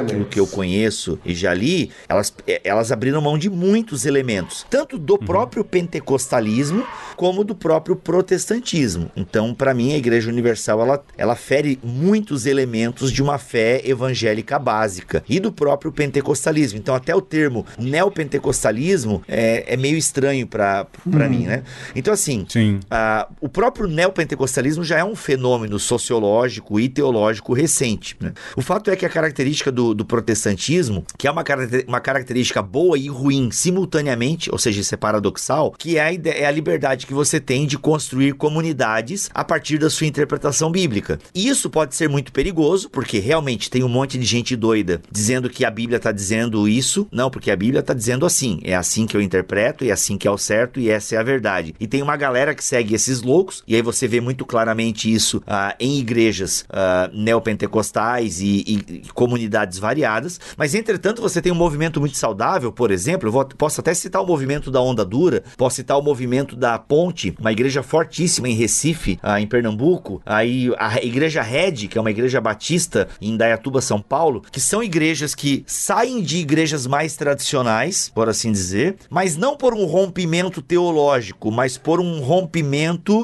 [0.00, 4.66] aquilo que eu conheço e já li, elas, é, elas abriram mão de muitos elementos,
[4.68, 5.18] tanto do uhum.
[5.18, 6.84] próprio pentecostalismo
[7.16, 9.10] como do próprio protestantismo.
[9.16, 14.58] Então, para mim, a Igreja Universal ela, ela fere muitos elementos de uma fé evangélica
[14.58, 16.78] básica e do próprio pentecostalismo.
[16.78, 21.28] Então, até o termo neopentecostalismo é, é meio estranho para uhum.
[21.28, 21.62] mim, né?
[21.94, 22.46] Então, assim,
[22.90, 28.16] a, o próprio neopentecostalismo já é um fenômeno sociológico e teológico recente.
[28.20, 28.32] Né?
[28.56, 31.44] O fato é que a característica do do, protestantismo, que é uma,
[31.86, 36.46] uma característica boa e ruim simultaneamente, ou seja, isso é paradoxal, que é a, é
[36.46, 41.18] a liberdade que você tem de construir comunidades a partir da sua interpretação bíblica.
[41.34, 45.64] Isso pode ser muito perigoso, porque realmente tem um monte de gente doida dizendo que
[45.64, 47.06] a Bíblia está dizendo isso.
[47.10, 48.60] Não, porque a Bíblia está dizendo assim.
[48.62, 51.22] É assim que eu interpreto, é assim que é o certo e essa é a
[51.22, 51.74] verdade.
[51.78, 55.42] E tem uma galera que segue esses loucos, e aí você vê muito claramente isso
[55.44, 61.56] ah, em igrejas ah, neopentecostais e, e, e comunidades variadas, mas entretanto você tem um
[61.56, 65.42] movimento muito saudável, por exemplo, eu vou, posso até citar o movimento da Onda Dura,
[65.56, 70.72] posso citar o movimento da Ponte, uma igreja fortíssima em Recife, ah, em Pernambuco, aí
[70.78, 75.34] a igreja Red, que é uma igreja batista em Dayatuba, São Paulo, que são igrejas
[75.34, 81.50] que saem de igrejas mais tradicionais, por assim dizer, mas não por um rompimento teológico,
[81.50, 82.59] mas por um rompimento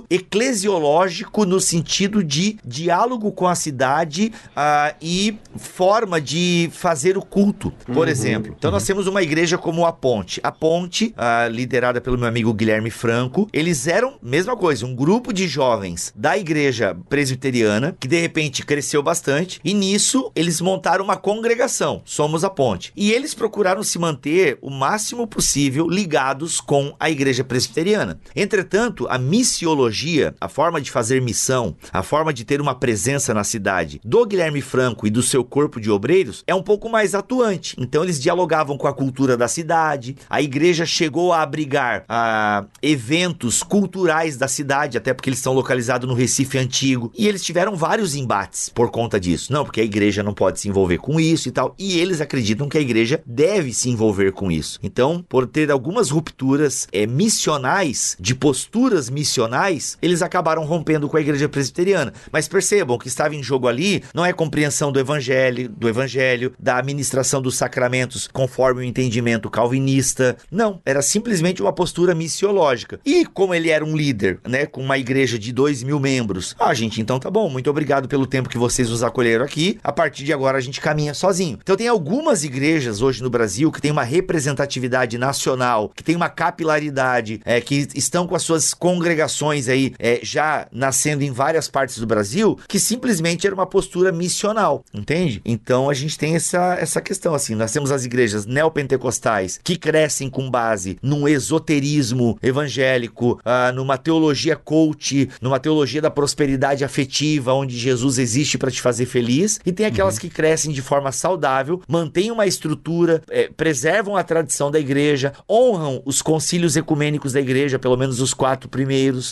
[0.09, 7.23] eclesiológico no sentido de diálogo com a cidade ah, e forma de de fazer o
[7.23, 8.55] culto, por uhum, exemplo.
[8.59, 8.75] Então uhum.
[8.75, 10.39] nós temos uma igreja como a Ponte.
[10.43, 15.33] A Ponte, uh, liderada pelo meu amigo Guilherme Franco, eles eram, mesma coisa, um grupo
[15.33, 21.17] de jovens da igreja presbiteriana que de repente cresceu bastante e nisso eles montaram uma
[21.17, 22.93] congregação, Somos a Ponte.
[22.95, 28.21] E eles procuraram se manter o máximo possível ligados com a igreja presbiteriana.
[28.35, 33.45] Entretanto, a missiologia, a forma de fazer missão, a forma de ter uma presença na
[33.45, 37.75] cidade do Guilherme Franco e do seu corpo de obreiros é um pouco mais atuante.
[37.79, 40.17] Então eles dialogavam com a cultura da cidade.
[40.31, 46.09] A igreja chegou a abrigar ah, eventos culturais da cidade, até porque eles estão localizados
[46.09, 47.13] no Recife antigo.
[47.17, 49.53] E eles tiveram vários embates por conta disso.
[49.53, 51.75] Não, porque a igreja não pode se envolver com isso e tal.
[51.79, 54.79] E eles acreditam que a igreja deve se envolver com isso.
[54.83, 61.21] Então, por ter algumas rupturas é, missionais, de posturas missionais, eles acabaram rompendo com a
[61.21, 62.13] igreja presbiteriana.
[62.31, 66.77] Mas percebam que estava em jogo ali não é compreensão do evangelho, do evangelho, da
[66.77, 70.37] administração dos sacramentos conforme o entendimento calvinista.
[70.51, 73.01] Não, era simplesmente uma postura missiológica.
[73.07, 76.75] E como ele era um líder, né, com uma igreja de dois mil membros, ah,
[76.75, 79.79] gente, então tá bom, muito obrigado pelo tempo que vocês nos acolheram aqui.
[79.83, 81.59] A partir de agora a gente caminha sozinho.
[81.63, 86.29] Então tem algumas igrejas hoje no Brasil que tem uma representatividade nacional, que tem uma
[86.29, 91.99] capilaridade, é, que estão com as suas congregações aí é, já nascendo em várias partes
[91.99, 95.43] do Brasil, que simplesmente era uma postura missional, entende?
[95.45, 97.55] Então a gente tem essa, essa questão assim.
[97.55, 104.57] Nós temos as igrejas neopentecostais que crescem com base num esoterismo evangélico, uh, numa teologia
[104.57, 109.85] coach, numa teologia da prosperidade afetiva, onde Jesus existe para te fazer feliz, e tem
[109.85, 110.21] aquelas uhum.
[110.21, 116.03] que crescem de forma saudável, mantêm uma estrutura, é, preservam a tradição da igreja, honram
[116.05, 118.86] os concílios ecumênicos da igreja, pelo menos os quatro primeiros,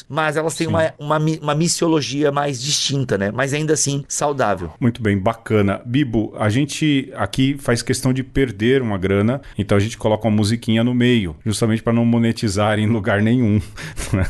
[0.08, 3.30] mas elas têm uma, uma, uma missiologia mais distinta, né?
[3.32, 4.70] Mas ainda assim saudável.
[4.80, 5.80] Muito bem, bacana.
[5.84, 10.36] Bibo, a gente aqui faz questão de perder uma grana, então a gente coloca uma
[10.36, 13.60] musiquinha no meio, justamente para não monetizar em lugar nenhum.
[14.12, 14.26] Né?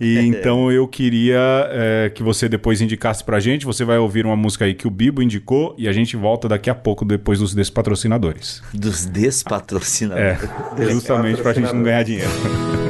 [0.00, 1.38] E então eu queria
[1.70, 3.64] é, que você depois indicasse pra gente.
[3.64, 6.68] Você vai ouvir uma música aí que o Bibo indicou e a gente volta daqui
[6.68, 8.62] a pouco depois dos despatrocinadores.
[8.74, 10.50] Dos despatrocinadores?
[10.76, 12.30] É, justamente pra gente não ganhar dinheiro.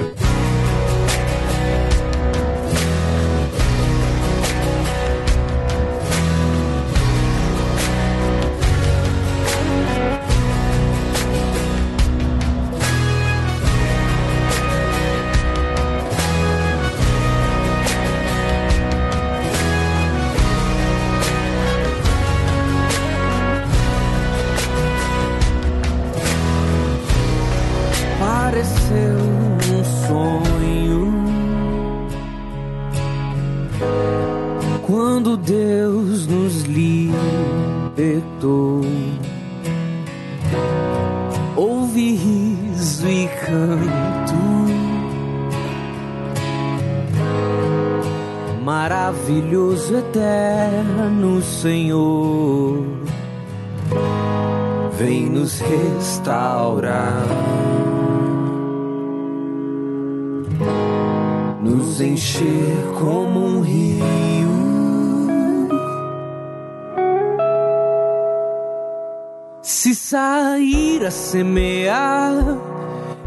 [71.10, 72.32] semear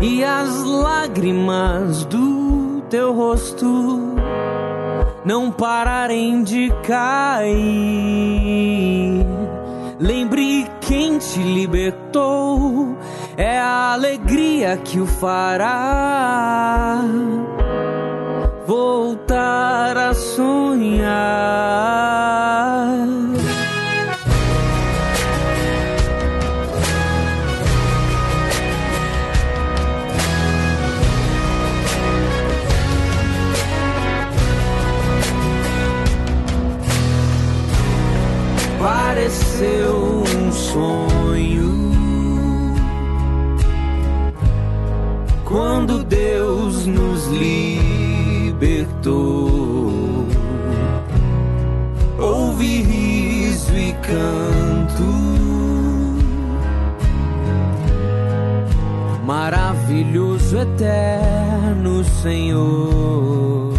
[0.02, 4.16] e as lágrimas do teu rosto
[5.24, 7.56] não pararem de cair.
[9.98, 12.98] Lembre quem te libertou,
[13.38, 17.00] é a alegria que o fará
[18.68, 22.15] voltar a sonhar.
[47.26, 47.28] Nos
[48.52, 49.08] libertou,
[52.20, 55.04] ouvi riso e canto.
[59.26, 63.74] Maravilhoso, eterno Senhor,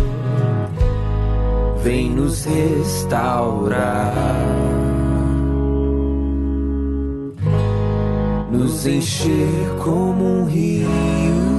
[1.83, 4.15] vem nos restaurar.
[8.51, 11.56] nos encher como um rio.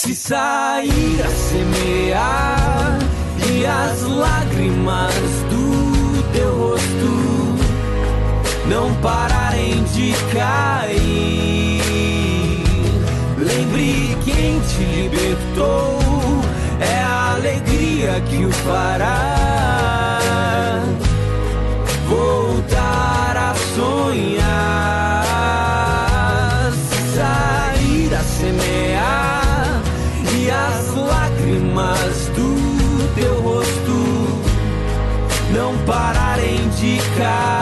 [0.00, 2.98] Se sair a semear
[3.50, 5.12] e as lágrimas
[5.50, 7.56] do teu rosto
[8.68, 11.82] não pararem de cair,
[13.38, 15.98] lembre quem te libertou,
[16.78, 20.20] é a alegria que o fará
[22.06, 24.47] voltar a sonhar,
[37.18, 37.57] pararem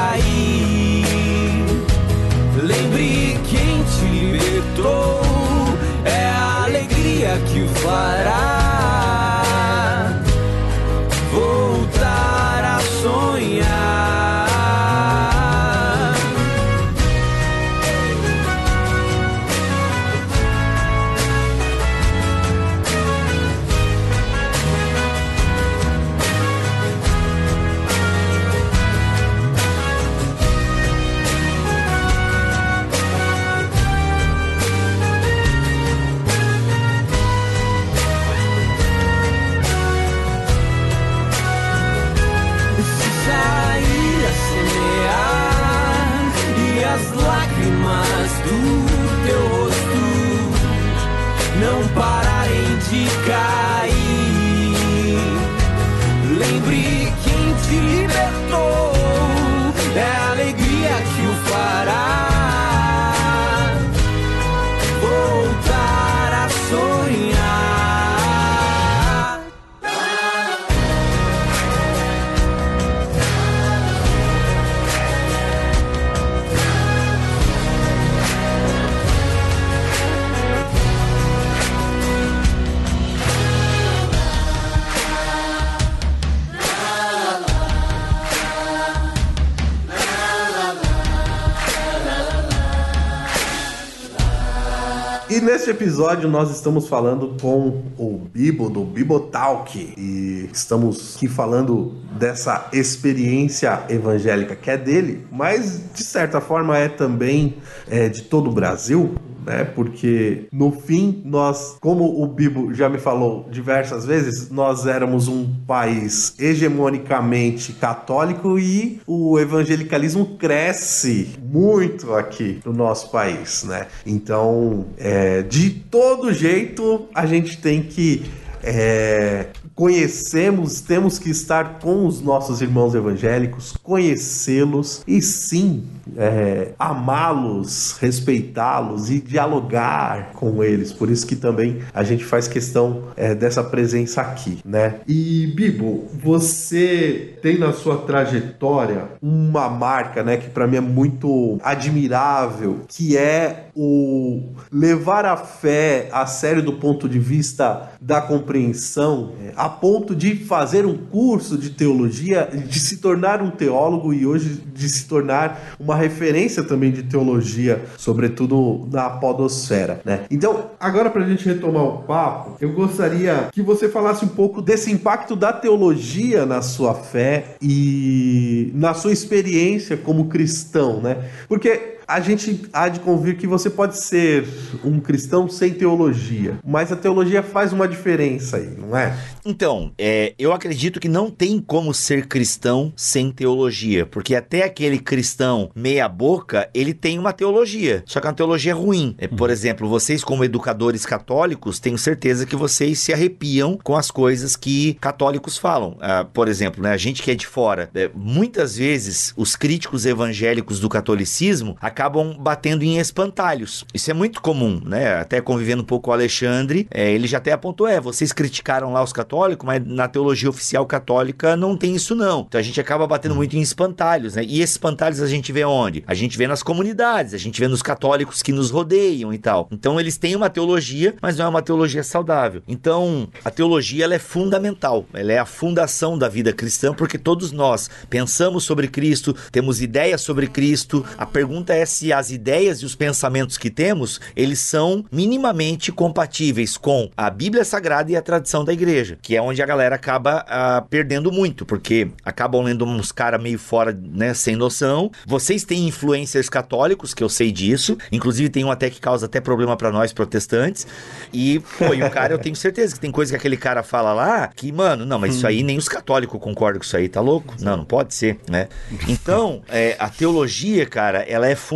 [95.67, 101.93] E neste episódio nós estamos falando com o Bibo do Bibotalk e estamos aqui falando
[102.13, 107.57] dessa experiência evangélica que é dele, mas de certa forma é também
[107.89, 109.65] é, de todo o Brasil, né?
[109.65, 115.47] Porque no fim nós, como o Bibo já me falou diversas vezes, nós éramos um
[115.67, 123.87] país hegemonicamente católico e o evangelicalismo cresce muito aqui no nosso país, né?
[124.05, 128.25] Então, é, de todo jeito a gente tem que
[128.63, 135.85] é, conhecemos, temos que estar com os nossos irmãos evangélicos, conhecê-los e sim
[136.17, 140.93] é, amá-los, respeitá-los e dialogar com eles.
[140.93, 145.01] Por isso que também a gente faz questão é, dessa presença aqui, né?
[145.07, 151.59] E Bibo, você tem na sua trajetória uma marca, né, que para mim é muito
[151.63, 159.33] admirável, que é o levar a fé a sério do ponto de vista da compreensão,
[159.43, 164.27] é, a ponto de fazer um curso de teologia, de se tornar um teólogo e
[164.27, 170.21] hoje de se tornar uma referência também de teologia, sobretudo na podosfera, né?
[170.31, 174.63] Então, agora para a gente retomar o papo, eu gostaria que você falasse um pouco
[174.63, 181.17] desse impacto da teologia na sua fé e na sua experiência como cristão, né?
[181.49, 184.47] Porque a gente há de convir que você pode ser
[184.85, 189.17] um cristão sem teologia, mas a teologia faz uma diferença aí, não é?
[189.45, 194.99] Então, é, eu acredito que não tem como ser cristão sem teologia, porque até aquele
[194.99, 199.15] cristão meia-boca, ele tem uma teologia, só que é uma teologia ruim.
[199.19, 204.11] É, por exemplo, vocês, como educadores católicos, tenho certeza que vocês se arrepiam com as
[204.11, 205.97] coisas que católicos falam.
[206.01, 210.07] Ah, por exemplo, né, a gente que é de fora, é, muitas vezes os críticos
[210.07, 213.87] evangélicos do catolicismo acabam batendo em espantalhos.
[213.95, 215.15] Isso é muito comum, né?
[215.15, 218.93] Até convivendo um pouco com o Alexandre, é, ele já até apontou: é, vocês criticaram
[218.93, 222.45] lá os católicos, mas na teologia oficial católica não tem isso, não.
[222.47, 224.45] Então a gente acaba batendo muito em espantalhos, né?
[224.45, 226.05] E espantalhos a gente vê onde?
[226.07, 229.69] A gente vê nas comunidades, a gente vê nos católicos que nos rodeiam e tal.
[229.73, 232.63] Então eles têm uma teologia, mas não é uma teologia saudável.
[232.69, 237.53] Então a teologia ela é fundamental, ela é a fundação da vida cristã, porque todos
[237.53, 241.05] nós pensamos sobre Cristo, temos ideias sobre Cristo.
[241.17, 246.77] A pergunta é se as ideias e os pensamentos que temos, eles são minimamente compatíveis
[246.77, 250.45] com a Bíblia Sagrada e a tradição da igreja, que é onde a galera acaba
[250.49, 255.11] ah, perdendo muito, porque acabam lendo uns caras meio fora, né, sem noção.
[255.27, 259.41] Vocês têm influencers católicos, que eu sei disso, inclusive tem um até que causa até
[259.41, 260.87] problema para nós protestantes.
[261.33, 264.13] E, pô, e o cara, eu tenho certeza que tem coisa que aquele cara fala
[264.13, 267.21] lá que, mano, não, mas isso aí nem os católicos concordam com isso aí, tá
[267.21, 267.55] louco?
[267.61, 268.69] Não, não pode ser, né?
[269.09, 271.76] Então, é, a teologia, cara, ela é fundamental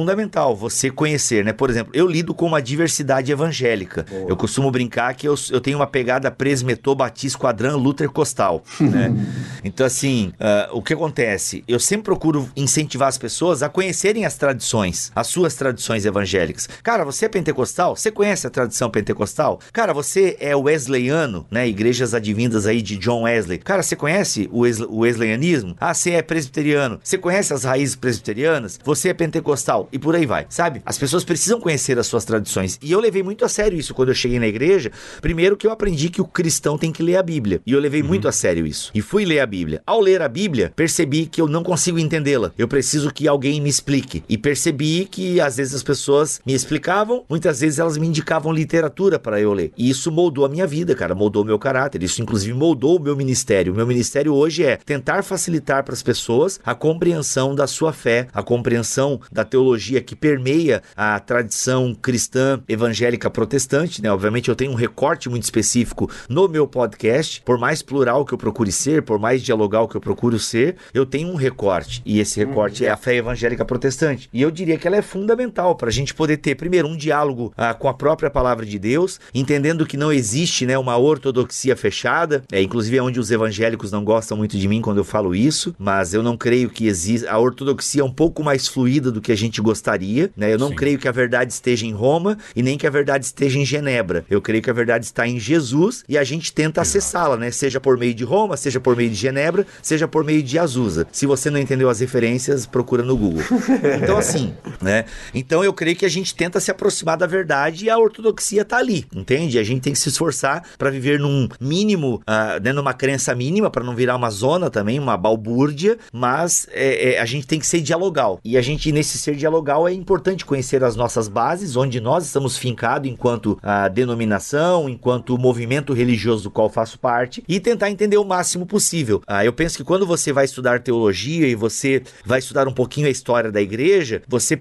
[0.56, 1.52] você conhecer, né?
[1.52, 4.04] Por exemplo, eu lido com uma diversidade evangélica.
[4.28, 9.12] Eu costumo brincar que eu, eu tenho uma pegada presmetô, batis, quadran, luther, costal, né?
[9.62, 11.62] Então, assim, ah, o que acontece?
[11.68, 16.66] Eu sempre procuro incentivar as pessoas a conhecerem as tradições, as suas tradições evangélicas.
[16.82, 17.94] Cara, você é pentecostal?
[17.94, 19.60] Você conhece a tradição pentecostal?
[19.72, 21.68] Cara, você é wesleyano, né?
[21.68, 23.58] Igrejas advindas aí de John Wesley.
[23.58, 25.76] Cara, você conhece o, Wes- o wesleyanismo?
[25.78, 26.98] Ah, você é presbiteriano.
[27.02, 28.80] Você conhece as raízes presbiterianas?
[28.82, 30.82] Você é pentecostal e por aí vai, sabe?
[30.84, 32.78] As pessoas precisam conhecer as suas tradições.
[32.82, 34.90] E eu levei muito a sério isso quando eu cheguei na igreja.
[35.20, 37.60] Primeiro que eu aprendi que o cristão tem que ler a Bíblia.
[37.66, 38.90] E eu levei muito a sério isso.
[38.94, 39.82] E fui ler a Bíblia.
[39.86, 42.52] Ao ler a Bíblia, percebi que eu não consigo entendê-la.
[42.56, 44.22] Eu preciso que alguém me explique.
[44.28, 49.18] E percebi que às vezes as pessoas me explicavam, muitas vezes elas me indicavam literatura
[49.18, 49.72] para eu ler.
[49.76, 52.02] E isso moldou a minha vida, cara, moldou o meu caráter.
[52.02, 53.72] Isso inclusive moldou o meu ministério.
[53.72, 58.28] O meu ministério hoje é tentar facilitar para as pessoas a compreensão da sua fé,
[58.32, 64.12] a compreensão da teologia teologia que permeia a tradição cristã evangélica protestante, né?
[64.12, 68.38] Obviamente eu tenho um recorte muito específico no meu podcast, por mais plural que eu
[68.38, 72.02] procure ser, por mais dialogal que eu procuro ser, eu tenho um recorte.
[72.04, 74.28] E esse recorte é a fé evangélica protestante.
[74.32, 77.52] E eu diria que ela é fundamental para a gente poder ter, primeiro, um diálogo
[77.56, 82.42] ah, com a própria palavra de Deus, entendendo que não existe né, uma ortodoxia fechada,
[82.52, 85.74] é, inclusive é onde os evangélicos não gostam muito de mim quando eu falo isso,
[85.78, 87.30] mas eu não creio que exista.
[87.30, 90.52] A ortodoxia é um pouco mais fluida do que a gente gostaria, né?
[90.52, 90.74] Eu não Sim.
[90.74, 94.24] creio que a verdade esteja em Roma e nem que a verdade esteja em Genebra.
[94.28, 97.50] Eu creio que a verdade está em Jesus e a gente tenta acessá-la, né?
[97.50, 101.06] Seja por meio de Roma, seja por meio de Genebra, seja por meio de Azusa.
[101.12, 103.42] Se você não entendeu as referências, procura no Google.
[104.00, 105.04] Então, assim, né?
[105.34, 108.78] Então eu creio que a gente tenta se aproximar da verdade e a ortodoxia tá
[108.78, 109.58] ali, entende?
[109.58, 113.70] A gente tem que se esforçar para viver num mínimo, uh, né, numa crença mínima,
[113.70, 117.66] para não virar uma zona também, uma balbúrdia, mas é, é, a gente tem que
[117.66, 118.40] ser dialogal.
[118.44, 122.56] E a gente, nesse ser dialogal, é importante conhecer as nossas bases, onde nós estamos
[122.56, 128.24] fincados enquanto uh, denominação, enquanto movimento religioso do qual faço parte, e tentar entender o
[128.24, 129.22] máximo possível.
[129.28, 133.06] Uh, eu penso que quando você vai estudar teologia e você vai estudar um pouquinho
[133.06, 134.58] a história da igreja, você.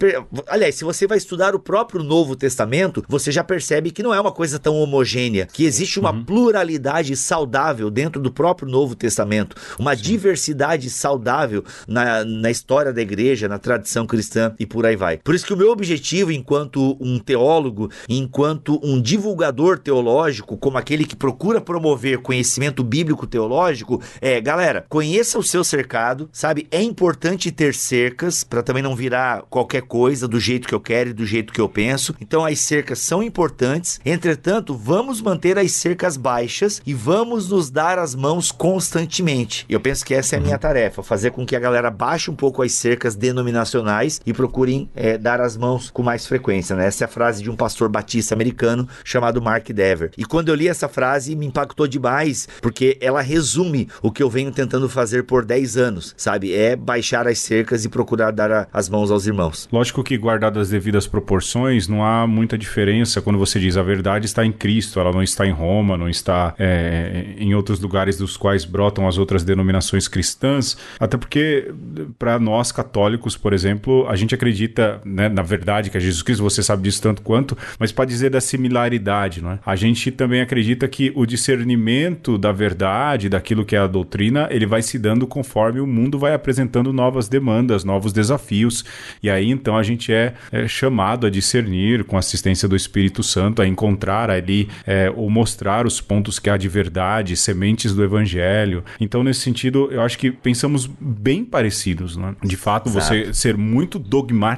[0.47, 4.19] Aliás, se você vai estudar o próprio Novo Testamento, você já percebe que não é
[4.19, 6.23] uma coisa tão homogênea, que existe uma uhum.
[6.23, 10.01] pluralidade saudável dentro do próprio Novo Testamento, uma Sim.
[10.03, 15.17] diversidade saudável na, na história da igreja, na tradição cristã e por aí vai.
[15.17, 21.05] Por isso que o meu objetivo, enquanto um teólogo, enquanto um divulgador teológico, como aquele
[21.05, 26.67] que procura promover conhecimento bíblico teológico, é, galera, conheça o seu cercado, sabe?
[26.71, 31.09] É importante ter cercas para também não virar qualquer coisa do jeito que eu quero
[31.09, 32.15] e do jeito que eu penso.
[32.19, 33.99] Então as cercas são importantes.
[34.05, 39.65] Entretanto, vamos manter as cercas baixas e vamos nos dar as mãos constantemente.
[39.69, 40.59] Eu penso que essa é a minha uhum.
[40.59, 44.33] tarefa, fazer com que a galera baixe um pouco as cercas denominacionais e
[44.69, 46.75] procurem é, dar as mãos com mais frequência.
[46.75, 46.85] Né?
[46.85, 50.11] Essa é a frase de um pastor batista americano chamado Mark Dever.
[50.17, 54.29] E quando eu li essa frase, me impactou demais, porque ela resume o que eu
[54.29, 56.53] venho tentando fazer por 10 anos, sabe?
[56.53, 59.67] É baixar as cercas e procurar dar a, as mãos aos irmãos.
[59.71, 64.25] Lógico que, guardado as devidas proporções, não há muita diferença quando você diz a verdade
[64.25, 68.37] está em Cristo, ela não está em Roma, não está é, em outros lugares dos
[68.37, 70.77] quais brotam as outras denominações cristãs.
[70.99, 71.73] Até porque,
[72.17, 74.58] para nós católicos, por exemplo, a gente acredita
[75.05, 78.29] né, na verdade que é Jesus Cristo, você sabe disso tanto quanto, mas para dizer
[78.29, 79.59] da similaridade, não é?
[79.65, 84.65] A gente também acredita que o discernimento da verdade, daquilo que é a doutrina, ele
[84.65, 88.83] vai se dando conforme o mundo vai apresentando novas demandas, novos desafios.
[89.21, 93.23] E aí então a gente é, é chamado a discernir com a assistência do Espírito
[93.23, 98.03] Santo, a encontrar ali é, ou mostrar os pontos que há de verdade, sementes do
[98.03, 98.83] Evangelho.
[98.99, 102.17] Então, nesse sentido, eu acho que pensamos bem parecidos.
[102.17, 102.35] Né?
[102.43, 103.05] De fato, Exato.
[103.05, 104.48] você ser muito dogmático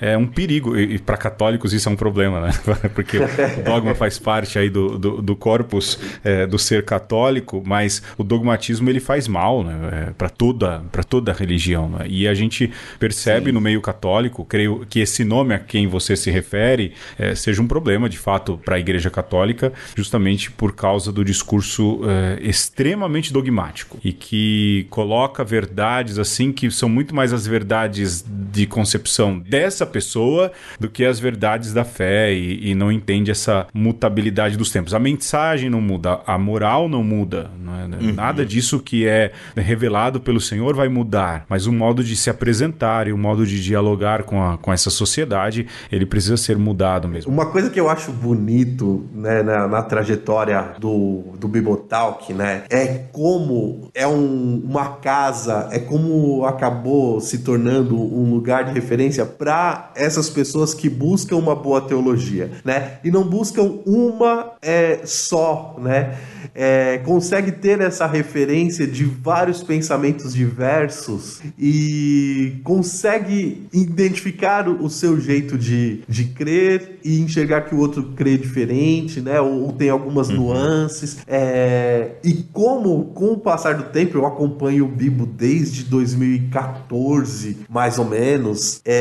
[0.00, 0.76] é um perigo.
[0.78, 2.50] E, e para católicos isso é um problema, né?
[2.94, 8.02] Porque o dogma faz parte aí do, do, do corpus é, do ser católico, mas
[8.16, 10.08] o dogmatismo ele faz mal né?
[10.08, 11.88] É, para toda, toda a religião.
[11.88, 12.06] Né?
[12.08, 13.52] E a gente percebe Sim.
[13.52, 17.66] no meio católico, creio que esse nome a quem você se refere é, seja um
[17.66, 23.98] problema, de fato, para a Igreja Católica, justamente por causa do discurso é, extremamente dogmático
[24.04, 30.52] e que coloca verdades assim que são muito mais as verdades de concepção dessa pessoa
[30.78, 34.94] do que as verdades da fé e, e não entende essa mutabilidade dos tempos.
[34.94, 37.86] A mensagem não muda, a moral não muda, não é?
[38.00, 38.12] uhum.
[38.12, 43.08] nada disso que é revelado pelo Senhor vai mudar, mas o modo de se apresentar
[43.08, 47.32] e o modo de dialogar com, a, com essa sociedade, ele precisa ser mudado mesmo.
[47.32, 52.86] Uma coisa que eu acho bonito né, na, na trajetória do, do Bibotalk, né, é
[53.12, 59.92] como é um, uma casa, é como acabou se tornando um lugar de referência para
[59.94, 66.16] essas pessoas que buscam uma boa teologia, né, e não buscam uma é, só, né,
[66.56, 75.58] é, consegue ter essa referência de vários pensamentos diversos e consegue identificar o seu jeito
[75.58, 79.38] de, de crer e enxergar que o outro crê diferente, né?
[79.38, 80.36] Ou, ou tem algumas uhum.
[80.36, 81.18] nuances.
[81.26, 87.98] É, e como, com o passar do tempo, eu acompanho o Bibo desde 2014, mais
[87.98, 88.80] ou menos.
[88.82, 88.95] É,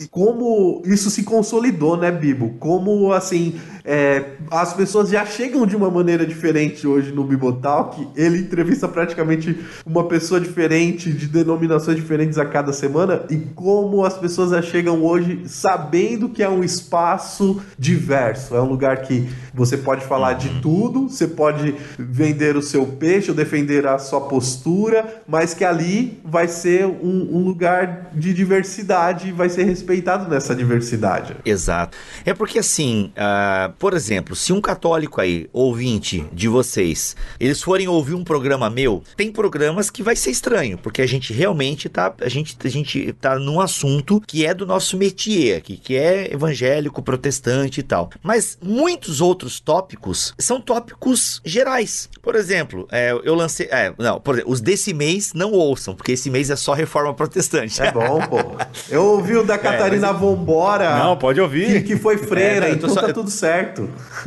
[0.00, 2.54] e como isso se consolidou, né, Bibo?
[2.58, 8.08] Como assim é, as pessoas já chegam de uma maneira diferente hoje no Bibotalk.
[8.16, 14.16] Ele entrevista praticamente uma pessoa diferente, de denominações diferentes a cada semana, e como as
[14.16, 18.54] pessoas já chegam hoje sabendo que é um espaço diverso.
[18.54, 20.60] É um lugar que você pode falar de uhum.
[20.60, 26.20] tudo, você pode vender o seu peixe ou defender a sua postura, mas que ali
[26.24, 31.36] vai ser um, um lugar de diversidade e vai ser respeitado nessa diversidade.
[31.44, 31.96] Exato.
[32.24, 37.88] É porque assim, uh, por exemplo, se um católico aí, ouvinte de vocês, eles forem
[37.88, 42.12] ouvir um programa meu, tem programas que vai ser estranho, porque a gente realmente tá,
[42.20, 46.32] a gente, a gente tá num assunto que é do nosso métier aqui, que é
[46.32, 48.10] evangélico, protestante e tal.
[48.22, 52.08] Mas muitos outros tópicos são tópicos gerais.
[52.22, 56.12] Por exemplo, é, eu lancei, é, não, por exemplo, os desse mês não ouçam, porque
[56.12, 57.80] esse mês é só reforma protestante.
[57.80, 58.56] É bom, pô.
[58.88, 60.20] Eu ouvi o da é, Catarina é, mas...
[60.20, 60.98] Vambora.
[60.98, 61.82] Não, pode ouvir.
[61.82, 63.00] Que, que foi freira, é, então só...
[63.00, 63.59] tá tudo certo.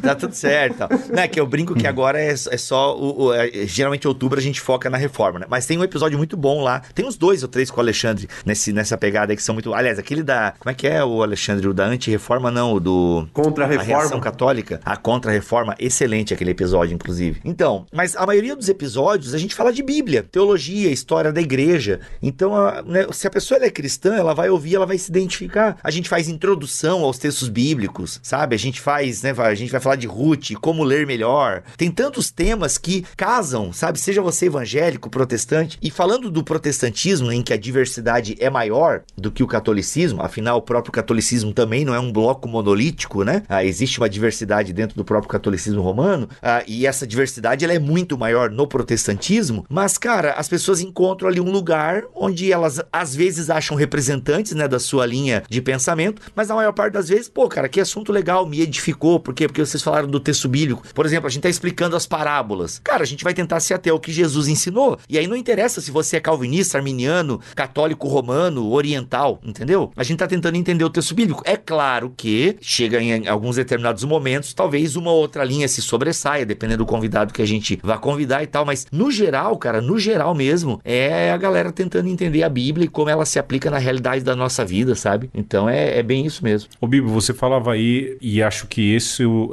[0.01, 0.87] Tá tudo certo.
[1.11, 2.97] não, é que eu brinco que agora é, é só.
[2.97, 5.45] O, o, é, geralmente, outubro a gente foca na reforma, né?
[5.49, 6.81] Mas tem um episódio muito bom lá.
[6.93, 9.73] Tem uns dois ou três com o Alexandre nesse, nessa pegada aí que são muito.
[9.73, 10.53] Aliás, aquele da.
[10.59, 11.67] Como é que é o Alexandre?
[11.67, 13.27] O da anti-reforma, não, o do.
[13.33, 13.93] Contra-reforma.
[13.93, 14.79] A reação católica.
[14.83, 15.75] A contra-reforma.
[15.79, 17.41] Excelente aquele episódio, inclusive.
[17.43, 21.99] Então, mas a maioria dos episódios a gente fala de Bíblia, teologia, história da igreja.
[22.21, 25.77] Então, a, né, se a pessoa é cristã, ela vai ouvir, ela vai se identificar.
[25.83, 28.55] A gente faz introdução aos textos bíblicos, sabe?
[28.55, 29.33] A gente faz, né?
[29.37, 31.63] A gente vai falar de Ruth, como ler melhor.
[31.77, 33.99] Tem tantos temas que casam, sabe?
[33.99, 35.77] Seja você evangélico, protestante.
[35.81, 40.57] E falando do protestantismo, em que a diversidade é maior do que o catolicismo, afinal,
[40.57, 43.43] o próprio catolicismo também não é um bloco monolítico, né?
[43.49, 47.79] Ah, existe uma diversidade dentro do próprio catolicismo romano, ah, e essa diversidade ela é
[47.79, 49.65] muito maior no protestantismo.
[49.69, 54.67] Mas, cara, as pessoas encontram ali um lugar onde elas às vezes acham representantes, né,
[54.67, 58.11] da sua linha de pensamento, mas na maior parte das vezes, pô, cara, que assunto
[58.11, 59.47] legal, me edificou, por quê?
[59.47, 60.83] Porque vocês falaram do texto bíblico.
[60.93, 62.79] Por exemplo, a gente tá explicando as parábolas.
[62.83, 64.97] Cara, a gente vai tentar se ater ao que Jesus ensinou.
[65.09, 69.91] E aí não interessa se você é calvinista, arminiano, católico romano, oriental, entendeu?
[69.95, 71.41] A gente tá tentando entender o texto bíblico.
[71.45, 76.83] É claro que chega em alguns determinados momentos, talvez uma outra linha se sobressaia, dependendo
[76.83, 80.35] do convidado que a gente vai convidar e tal, mas no geral, cara, no geral
[80.35, 84.23] mesmo, é a galera tentando entender a Bíblia e como ela se aplica na realidade
[84.23, 85.29] da nossa vida, sabe?
[85.33, 86.69] Então é, é bem isso mesmo.
[86.79, 89.02] Ô Bibo, você falava aí, e acho que esse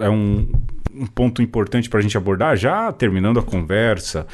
[0.01, 0.49] é um,
[0.95, 4.27] um ponto importante para a gente abordar, já terminando a conversa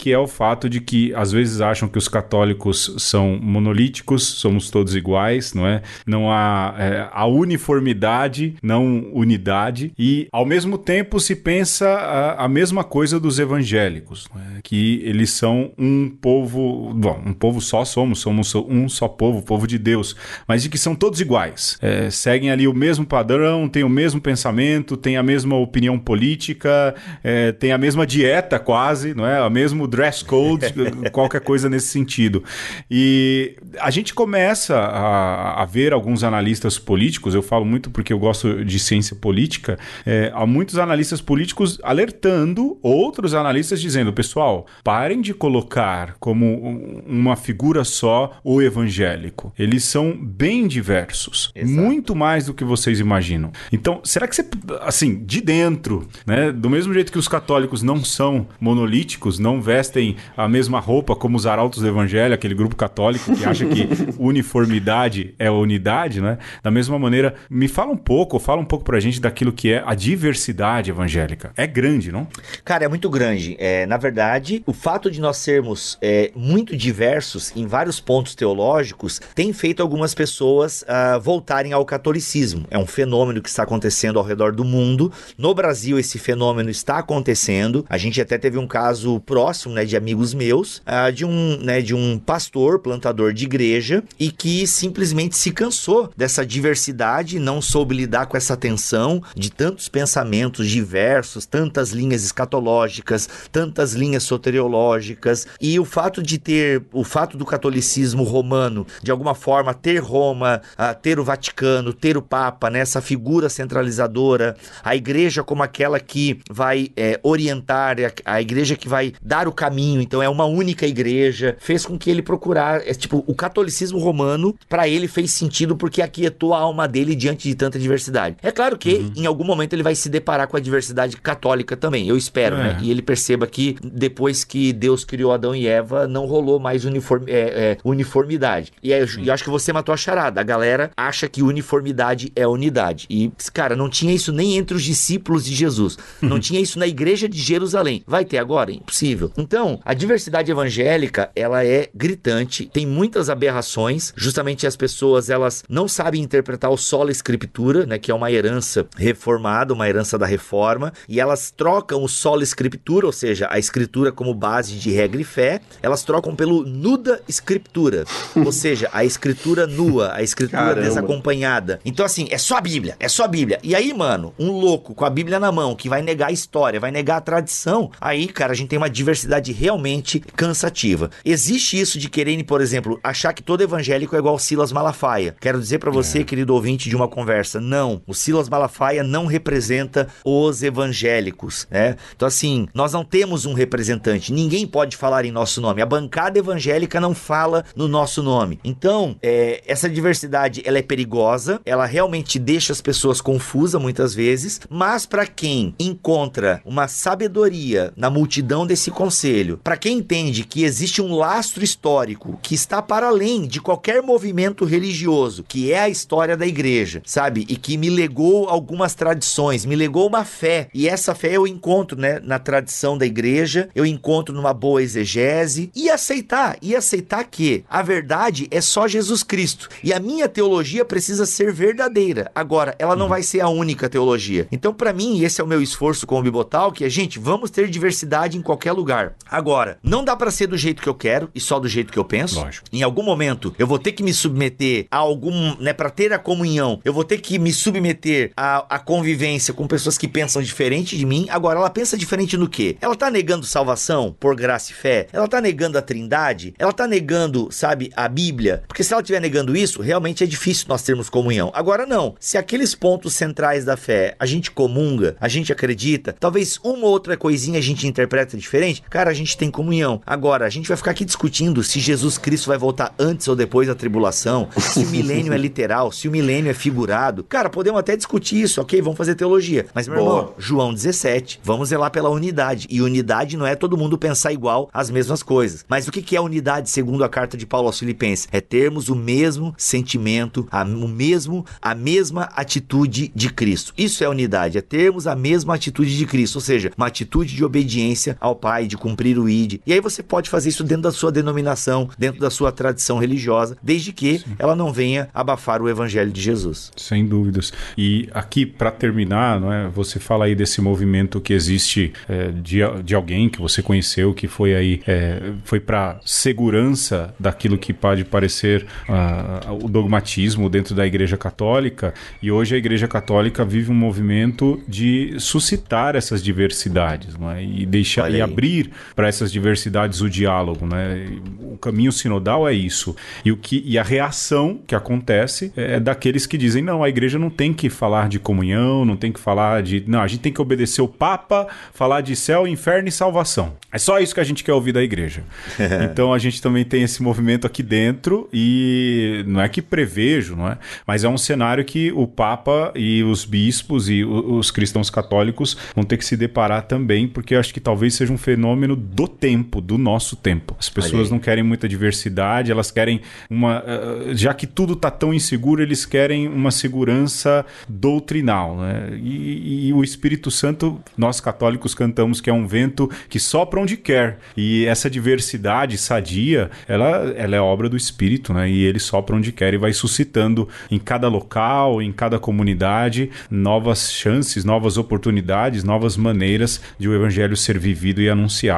[0.00, 4.70] que é o fato de que às vezes acham que os católicos são monolíticos, somos
[4.70, 5.82] todos iguais, não é?
[6.06, 12.48] Não há é, a uniformidade, não unidade, e ao mesmo tempo se pensa a, a
[12.48, 14.60] mesma coisa dos evangélicos, é?
[14.62, 19.66] que eles são um povo, bom, um povo só somos, somos um só povo, povo
[19.66, 20.16] de Deus,
[20.48, 24.18] mas de que são todos iguais, é, seguem ali o mesmo padrão, têm o mesmo
[24.18, 29.42] pensamento, têm a mesma opinião política, é, têm a mesma dieta quase, não é?
[29.42, 30.72] O mesmo dress code,
[31.12, 32.42] qualquer coisa nesse sentido.
[32.90, 38.18] E a gente começa a, a, ver alguns analistas políticos, eu falo muito porque eu
[38.18, 45.20] gosto de ciência política, é, há muitos analistas políticos alertando outros analistas dizendo, pessoal, parem
[45.20, 49.52] de colocar como uma figura só o evangélico.
[49.58, 51.80] Eles são bem diversos, Exato.
[51.80, 53.50] muito mais do que vocês imaginam.
[53.72, 54.46] Então, será que você,
[54.82, 59.79] assim, de dentro, né, do mesmo jeito que os católicos não são monolíticos, não vestem
[59.80, 63.88] vestem a mesma roupa como os arautos do evangelho, aquele grupo católico que acha que
[64.18, 66.36] uniformidade é unidade, né?
[66.62, 69.82] Da mesma maneira, me fala um pouco, fala um pouco pra gente daquilo que é
[69.86, 71.52] a diversidade evangélica.
[71.56, 72.28] É grande, não?
[72.62, 73.56] Cara, é muito grande.
[73.58, 79.20] É, na verdade, o fato de nós sermos é, muito diversos em vários pontos teológicos
[79.34, 82.66] tem feito algumas pessoas uh, voltarem ao catolicismo.
[82.70, 85.10] É um fenômeno que está acontecendo ao redor do mundo.
[85.38, 87.86] No Brasil, esse fenômeno está acontecendo.
[87.88, 91.82] A gente até teve um caso próximo né, de amigos meus, uh, de um, né,
[91.82, 97.94] de um pastor, plantador de igreja, e que simplesmente se cansou dessa diversidade, não soube
[97.94, 105.78] lidar com essa tensão de tantos pensamentos diversos, tantas linhas escatológicas, tantas linhas soteriológicas, e
[105.78, 110.98] o fato de ter, o fato do catolicismo romano, de alguma forma, ter Roma, uh,
[111.00, 116.40] ter o Vaticano, ter o Papa, né, essa figura centralizadora, a igreja como aquela que
[116.50, 121.56] vai é, orientar, a igreja que vai dar o caminho, então é uma única igreja,
[121.58, 126.00] fez com que ele procurar, é, tipo, o catolicismo romano para ele fez sentido porque
[126.00, 128.36] aquietou a alma dele diante de tanta diversidade.
[128.42, 129.12] É claro que uhum.
[129.16, 132.70] em algum momento ele vai se deparar com a diversidade católica também, eu espero, né?
[132.70, 132.72] é.
[132.74, 132.78] né?
[132.82, 137.24] E ele perceba que depois que Deus criou Adão e Eva, não rolou mais uniform,
[137.26, 138.72] é, é, uniformidade.
[138.82, 140.40] E eu acho que você matou a charada.
[140.40, 143.06] A galera acha que uniformidade é unidade.
[143.10, 145.98] E, cara, não tinha isso nem entre os discípulos de Jesus.
[146.20, 148.02] Não tinha isso na igreja de Jerusalém.
[148.06, 148.72] Vai ter agora?
[148.72, 149.32] Impossível.
[149.40, 154.12] Então, a diversidade evangélica, ela é gritante, tem muitas aberrações.
[154.14, 158.86] Justamente as pessoas, elas não sabem interpretar o solo escritura, né, que é uma herança
[158.96, 164.12] reformada, uma herança da reforma, e elas trocam o solo escritura, ou seja, a escritura
[164.12, 168.04] como base de regra e fé, elas trocam pelo nuda escritura,
[168.36, 170.82] ou seja, a escritura nua, a escritura Caramba.
[170.82, 171.80] desacompanhada.
[171.82, 173.58] Então assim, é só a Bíblia, é só a Bíblia.
[173.62, 176.78] E aí, mano, um louco com a Bíblia na mão que vai negar a história,
[176.78, 181.10] vai negar a tradição, aí, cara, a gente tem uma diversidade realmente cansativa.
[181.24, 185.36] Existe isso de quererem, por exemplo, achar que todo evangélico é igual Silas Malafaia.
[185.40, 186.24] Quero dizer para você, é.
[186.24, 188.02] querido ouvinte de uma conversa, não.
[188.06, 191.96] O Silas Malafaia não representa os evangélicos, né?
[192.14, 194.32] Então assim, nós não temos um representante.
[194.32, 195.82] Ninguém pode falar em nosso nome.
[195.82, 198.58] A bancada evangélica não fala no nosso nome.
[198.64, 204.60] Então, é, essa diversidade ela é perigosa, ela realmente deixa as pessoas confusas muitas vezes,
[204.68, 208.90] mas para quem encontra uma sabedoria na multidão desse
[209.20, 214.02] conselho, para quem entende que existe um lastro histórico que está para além de qualquer
[214.02, 217.44] movimento religioso, que é a história da igreja, sabe?
[217.46, 220.68] E que me legou algumas tradições, me legou uma fé.
[220.72, 225.70] E essa fé eu encontro, né, na tradição da igreja, eu encontro numa boa exegese
[225.74, 229.68] e aceitar, e aceitar que a verdade é só Jesus Cristo.
[229.84, 232.30] E a minha teologia precisa ser verdadeira.
[232.34, 233.10] Agora, ela não uhum.
[233.10, 234.48] vai ser a única teologia.
[234.50, 237.50] Então, para mim, esse é o meu esforço com o Bibotal, que é, gente, vamos
[237.50, 239.09] ter diversidade em qualquer lugar.
[239.30, 241.98] Agora, não dá para ser do jeito que eu quero e só do jeito que
[241.98, 242.40] eu penso.
[242.40, 242.66] Lógico.
[242.72, 246.18] Em algum momento, eu vou ter que me submeter a algum, né, para ter a
[246.18, 250.96] comunhão, eu vou ter que me submeter à, à convivência com pessoas que pensam diferente
[250.96, 251.26] de mim.
[251.30, 252.76] Agora, ela pensa diferente no quê?
[252.80, 255.06] Ela tá negando salvação por graça e fé?
[255.12, 256.54] Ela tá negando a trindade?
[256.58, 258.62] Ela tá negando, sabe, a Bíblia?
[258.66, 261.50] Porque se ela estiver negando isso, realmente é difícil nós termos comunhão.
[261.54, 262.14] Agora, não.
[262.18, 266.92] Se aqueles pontos centrais da fé a gente comunga, a gente acredita, talvez uma ou
[266.92, 270.02] outra coisinha a gente interpreta diferente, cara, a gente tem comunhão.
[270.04, 273.68] Agora, a gente vai ficar aqui discutindo se Jesus Cristo vai voltar antes ou depois
[273.68, 277.24] da tribulação, se o milênio é literal, se o milênio é figurado.
[277.24, 278.82] Cara, podemos até discutir isso, ok?
[278.82, 279.66] Vamos fazer teologia.
[279.72, 280.18] Mas, meu Boa.
[280.18, 282.66] irmão, João 17, vamos zelar pela unidade.
[282.68, 285.64] E unidade não é todo mundo pensar igual as mesmas coisas.
[285.68, 288.28] Mas o que é unidade segundo a carta de Paulo aos Filipenses?
[288.32, 293.72] É termos o mesmo sentimento, a, o mesmo, a mesma atitude de Cristo.
[293.76, 297.44] Isso é unidade, é termos a mesma atitude de Cristo, ou seja, uma atitude de
[297.44, 299.60] obediência ao Pai, de cumprir o ID.
[299.66, 303.56] E aí você pode fazer isso dentro da sua denominação, dentro da sua tradição religiosa,
[303.62, 304.24] desde que Sim.
[304.38, 306.72] ela não venha abafar o evangelho de Jesus.
[306.76, 307.52] Sem dúvidas.
[307.76, 312.60] E aqui, para terminar, não é, você fala aí desse movimento que existe é, de,
[312.84, 318.04] de alguém que você conheceu, que foi aí, é, foi para segurança daquilo que pode
[318.04, 323.74] parecer uh, o dogmatismo dentro da Igreja Católica, e hoje a Igreja Católica vive um
[323.74, 327.44] movimento de suscitar essas diversidades é?
[327.44, 330.66] e deixar e abrir para essas diversidades o diálogo.
[330.66, 331.08] Né?
[331.40, 332.94] O caminho sinodal é isso.
[333.24, 337.18] E, o que, e a reação que acontece é daqueles que dizem: não, a igreja
[337.18, 339.84] não tem que falar de comunhão, não tem que falar de.
[339.86, 343.56] Não, a gente tem que obedecer o Papa, falar de céu, inferno e salvação.
[343.72, 345.22] É só isso que a gente quer ouvir da igreja.
[345.90, 350.48] então a gente também tem esse movimento aqui dentro e não é que prevejo, não
[350.48, 350.58] é?
[350.86, 355.84] Mas é um cenário que o Papa e os bispos e os cristãos católicos vão
[355.84, 359.60] ter que se deparar também, porque eu acho que talvez seja um fenômeno do tempo,
[359.60, 360.56] do nosso tempo.
[360.58, 363.62] As pessoas não querem muita diversidade, elas querem uma.
[363.66, 368.56] Eh, já que tudo está tão inseguro, eles querem uma segurança doutrinal.
[368.56, 368.98] Né?
[369.02, 373.76] E, e o Espírito Santo, nós católicos cantamos que é um vento que sopra onde
[373.76, 374.18] quer.
[374.36, 378.50] E essa diversidade sadia, ela, ela é obra do Espírito, né?
[378.50, 383.92] E ele sopra onde quer e vai suscitando em cada local, em cada comunidade, novas
[383.92, 388.49] chances, novas oportunidades, novas maneiras de o evangelho ser vivido e anunciado.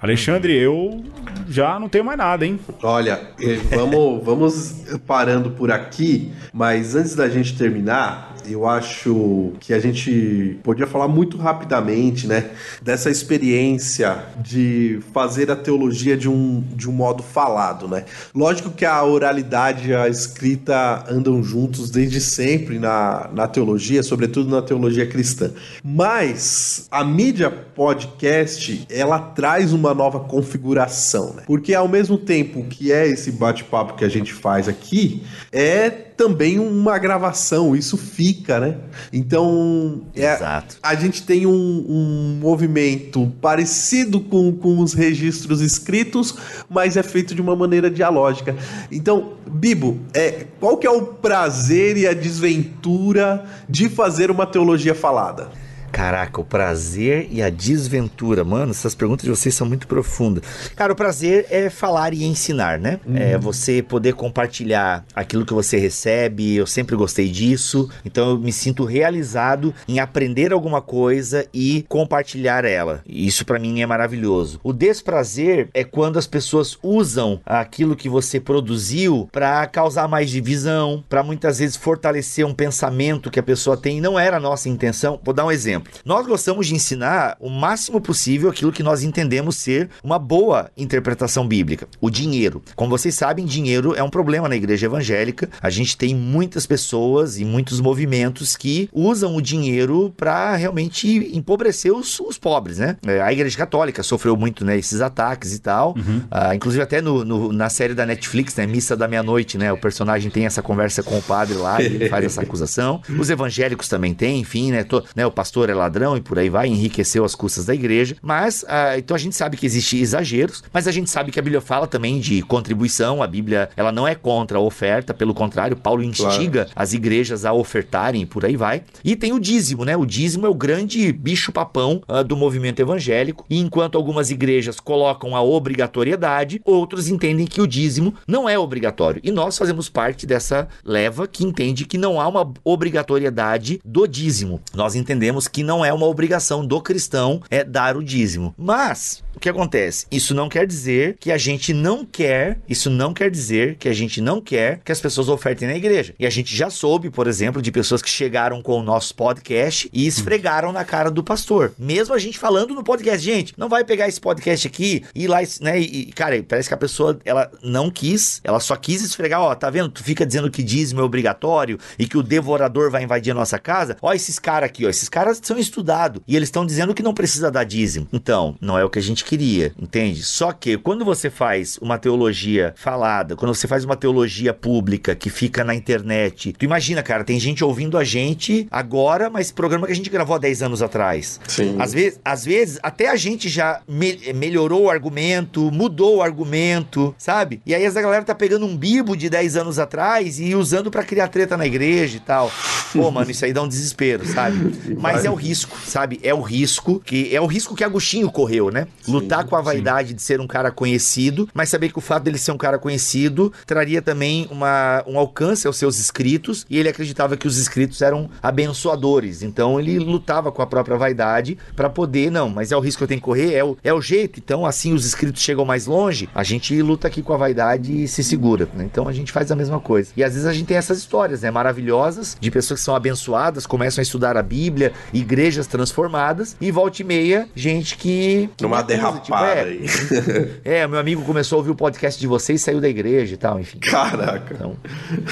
[0.00, 1.02] Alexandre, eu
[1.48, 2.58] já não tenho mais nada, hein?
[2.82, 9.72] Olha, eh, vamos, vamos parando por aqui, mas antes da gente terminar, eu acho que
[9.72, 16.62] a gente podia falar muito rapidamente, né, dessa experiência de fazer a teologia de um,
[16.74, 18.04] de um modo falado, né?
[18.34, 24.50] Lógico que a oralidade e a escrita andam juntos desde sempre na, na teologia, sobretudo
[24.50, 25.50] na teologia cristã.
[25.82, 31.42] Mas a mídia podcast, ela traz uma nova configuração, né?
[31.46, 36.58] Porque ao mesmo tempo que é esse bate-papo que a gente faz aqui, é também
[36.58, 38.76] uma gravação, isso fica, né?
[39.12, 40.76] Então, é, Exato.
[40.82, 46.34] a gente tem um, um movimento parecido com, com os registros escritos,
[46.68, 48.56] mas é feito de uma maneira dialógica.
[48.90, 54.94] Então, Bibo, é, qual que é o prazer e a desventura de fazer uma teologia
[54.94, 55.50] falada?
[55.92, 58.42] Caraca, o prazer e a desventura.
[58.42, 60.42] Mano, essas perguntas de vocês são muito profundas.
[60.74, 62.98] Cara, o prazer é falar e ensinar, né?
[63.14, 66.56] É você poder compartilhar aquilo que você recebe.
[66.56, 67.90] Eu sempre gostei disso.
[68.04, 73.02] Então eu me sinto realizado em aprender alguma coisa e compartilhar ela.
[73.06, 74.58] Isso pra mim é maravilhoso.
[74.64, 81.04] O desprazer é quando as pessoas usam aquilo que você produziu pra causar mais divisão,
[81.08, 84.68] pra muitas vezes fortalecer um pensamento que a pessoa tem e não era a nossa
[84.68, 85.20] intenção.
[85.22, 85.81] Vou dar um exemplo.
[86.04, 91.46] Nós gostamos de ensinar o máximo possível aquilo que nós entendemos ser uma boa interpretação
[91.46, 92.62] bíblica, o dinheiro.
[92.76, 95.48] Como vocês sabem, dinheiro é um problema na igreja evangélica.
[95.60, 101.92] A gente tem muitas pessoas e muitos movimentos que usam o dinheiro para realmente empobrecer
[101.92, 102.96] os, os pobres, né?
[103.06, 105.94] É, A igreja católica sofreu muito, né, esses ataques e tal.
[106.30, 109.72] Ah, inclusive até no, no- na série da Netflix, né, Missa da Meia-Noite, né?
[109.72, 113.00] O personagem tem essa conversa com o padre lá e ele faz essa acusação.
[113.18, 114.84] Os evangélicos também têm, enfim, né?
[114.84, 118.16] to- né, O pastor ladrão e por aí vai, enriqueceu as custas da igreja.
[118.22, 121.42] Mas, ah, então a gente sabe que existe exageros, mas a gente sabe que a
[121.42, 123.22] Bíblia fala também de contribuição.
[123.22, 127.52] A Bíblia, ela não é contra a oferta, pelo contrário, Paulo instiga as igrejas a
[127.52, 128.82] ofertarem e por aí vai.
[129.04, 129.96] E tem o dízimo, né?
[129.96, 133.44] O dízimo é o grande bicho-papão ah, do movimento evangélico.
[133.48, 139.20] E enquanto algumas igrejas colocam a obrigatoriedade, outros entendem que o dízimo não é obrigatório.
[139.24, 144.60] E nós fazemos parte dessa leva que entende que não há uma obrigatoriedade do dízimo.
[144.74, 148.54] Nós entendemos que não é uma obrigação do cristão é dar o dízimo.
[148.56, 150.06] Mas o que acontece?
[150.10, 153.92] Isso não quer dizer que a gente não quer, isso não quer dizer que a
[153.92, 156.14] gente não quer que as pessoas ofertem na igreja.
[156.18, 159.88] E a gente já soube, por exemplo, de pessoas que chegaram com o nosso podcast
[159.92, 161.72] e esfregaram na cara do pastor.
[161.78, 165.38] Mesmo a gente falando no podcast, gente, não vai pegar esse podcast aqui e lá,
[165.60, 165.80] né?
[165.80, 169.54] E, e, cara, parece que a pessoa, ela não quis, ela só quis esfregar, ó,
[169.54, 169.88] tá vendo?
[169.88, 173.58] Tu fica dizendo que dízimo é obrigatório e que o devorador vai invadir a nossa
[173.58, 173.96] casa.
[174.00, 177.14] Ó, esses caras aqui, ó, esses caras são estudados e eles estão dizendo que não
[177.14, 178.06] precisa dar dízimo.
[178.12, 180.22] Então, não é o que a gente queria, entende?
[180.22, 185.30] Só que quando você faz uma teologia falada, quando você faz uma teologia pública que
[185.30, 189.92] fica na internet, tu imagina, cara, tem gente ouvindo a gente agora, mas programa que
[189.92, 191.40] a gente gravou há 10 anos atrás.
[191.46, 191.76] Sim.
[191.78, 197.14] Às vezes, às vezes, até a gente já me- melhorou o argumento, mudou o argumento,
[197.18, 197.60] sabe?
[197.66, 201.02] E aí essa galera tá pegando um bibo de 10 anos atrás e usando pra
[201.02, 202.50] criar treta na igreja e tal.
[202.92, 204.74] Pô, mano, isso aí dá um desespero, sabe?
[205.00, 206.20] Mas é o risco, sabe?
[206.22, 208.86] É o risco que é o risco que Agostinho correu, né?
[209.12, 212.38] Lutar com a vaidade de ser um cara conhecido, mas saber que o fato dele
[212.38, 217.36] ser um cara conhecido traria também uma, um alcance aos seus escritos e ele acreditava
[217.36, 219.42] que os escritos eram abençoadores.
[219.42, 223.04] Então ele lutava com a própria vaidade para poder, não, mas é o risco que
[223.04, 224.38] eu tenho que correr, é o, é o jeito.
[224.38, 228.08] Então assim os escritos chegam mais longe, a gente luta aqui com a vaidade e
[228.08, 228.68] se segura.
[228.74, 228.84] né?
[228.84, 230.10] Então a gente faz a mesma coisa.
[230.16, 233.66] E às vezes a gente tem essas histórias, né, maravilhosas de pessoas que são abençoadas,
[233.66, 238.82] começam a estudar a Bíblia, igrejas transformadas e volta e meia gente que, que Numa
[239.20, 239.84] tipo, é, aí.
[240.64, 243.36] é, meu amigo começou a ouvir o podcast de vocês e saiu da igreja e
[243.36, 243.78] tal, enfim.
[243.78, 244.54] Caraca.
[244.54, 244.76] Então,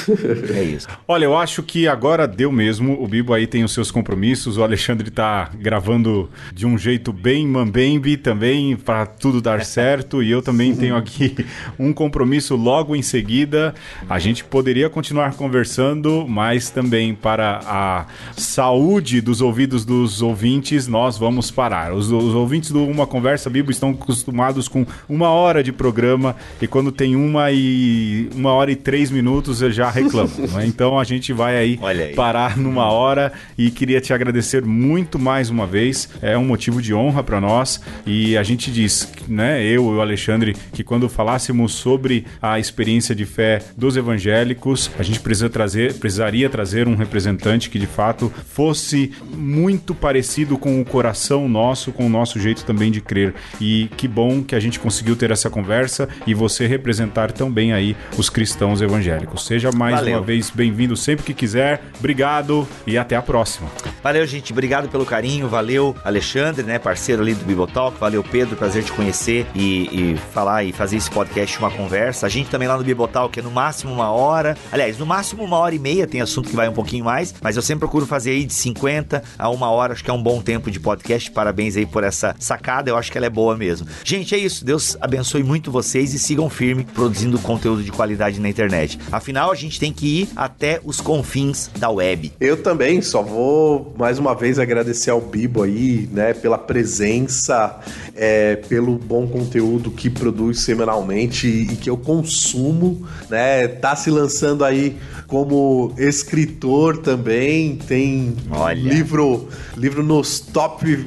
[0.55, 0.89] é isso.
[1.07, 3.03] Olha, eu acho que agora deu mesmo.
[3.03, 4.57] O Bibo aí tem os seus compromissos.
[4.57, 10.23] O Alexandre tá gravando de um jeito bem mambembe também, para tudo dar certo.
[10.23, 11.47] E eu também tenho aqui
[11.79, 13.75] um compromisso logo em seguida.
[14.09, 18.07] A gente poderia continuar conversando, mas também para a
[18.37, 21.93] saúde dos ouvidos dos ouvintes, nós vamos parar.
[21.93, 26.67] Os, os ouvintes do Uma Conversa Bibo estão acostumados com uma hora de programa e
[26.67, 30.31] quando tem uma e uma hora e três minutos eu já reclamo.
[30.53, 30.67] né?
[30.67, 32.15] Então a gente vai aí, aí.
[32.15, 36.09] parar numa hora e queria te agradecer muito mais uma vez.
[36.23, 40.01] É um motivo de honra para nós e a gente diz, né, eu e o
[40.01, 45.95] Alexandre, que quando falássemos sobre a experiência de fé dos evangélicos, a gente precisa trazer,
[45.95, 52.07] precisaria trazer um representante que de fato fosse muito parecido com o coração nosso, com
[52.07, 53.35] o nosso jeito também de crer.
[53.61, 57.73] E que bom que a gente conseguiu ter essa conversa e você representar tão bem
[57.73, 59.47] aí os cristãos evangélicos.
[59.47, 60.19] Seja mais Valeu.
[60.19, 61.83] uma vez bem-vindo sempre que quiser.
[61.99, 63.69] Obrigado e até a próxima.
[64.03, 64.53] Valeu, gente.
[64.53, 65.49] Obrigado pelo carinho.
[65.49, 66.79] Valeu, Alexandre, né?
[66.79, 67.99] Parceiro ali do Bibotalk.
[67.99, 68.57] Valeu, Pedro.
[68.57, 72.27] Prazer te conhecer e, e falar e fazer esse podcast uma conversa.
[72.27, 74.57] A gente também lá no Bibotalk é no máximo uma hora.
[74.73, 76.07] Aliás, no máximo uma hora e meia.
[76.07, 77.35] Tem assunto que vai um pouquinho mais.
[77.43, 79.93] Mas eu sempre procuro fazer aí de 50 a uma hora.
[79.93, 81.31] Acho que é um bom tempo de podcast.
[81.31, 82.91] Parabéns aí por essa sacada.
[82.91, 83.87] Eu acho que ela é boa mesmo.
[84.03, 84.65] Gente, é isso.
[84.65, 88.99] Deus abençoe muito vocês e sigam firme produzindo conteúdo de qualidade na internet.
[89.13, 92.33] Afinal, a gente tem que ir até os confins da web.
[92.41, 97.79] Eu também só vou mais uma vez agradecer ao Bibo aí, né, pela presença,
[98.15, 103.69] é, pelo bom conteúdo que produz semanalmente e que eu consumo, né?
[103.69, 108.75] Tá se lançando aí como escritor também, tem Olha.
[108.75, 111.07] livro livro nos top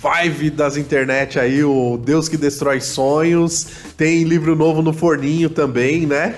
[0.00, 3.66] Five das internet aí, o Deus que Destrói Sonhos.
[3.98, 6.34] Tem livro novo no forninho também, né?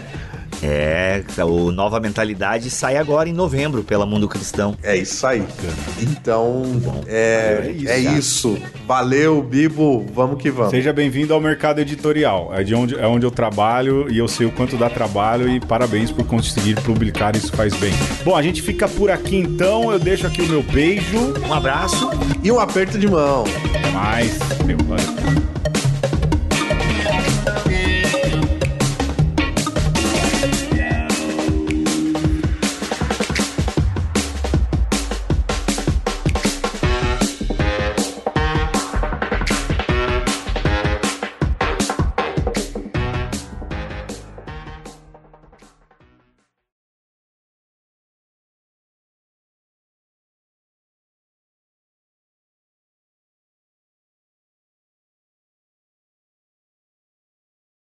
[0.62, 4.76] É, o Nova Mentalidade sai agora em novembro pela Mundo Cristão.
[4.82, 5.42] É isso aí.
[6.00, 6.62] Então,
[7.06, 8.18] é, É isso, é cara.
[8.18, 8.58] isso.
[8.86, 10.06] Valeu, Bibo.
[10.14, 10.70] Vamos que vamos.
[10.70, 12.52] Seja bem-vindo ao mercado editorial.
[12.54, 15.58] É de onde, é onde eu trabalho e eu sei o quanto dá trabalho e
[15.58, 17.92] parabéns por conseguir publicar, isso faz bem.
[18.24, 19.90] Bom, a gente fica por aqui então.
[19.90, 21.34] Eu deixo aqui o meu beijo.
[21.48, 22.08] Um abraço.
[22.42, 23.44] E um aperto de mão.
[23.74, 24.38] Até mais.
[24.38, 25.81] Valeu.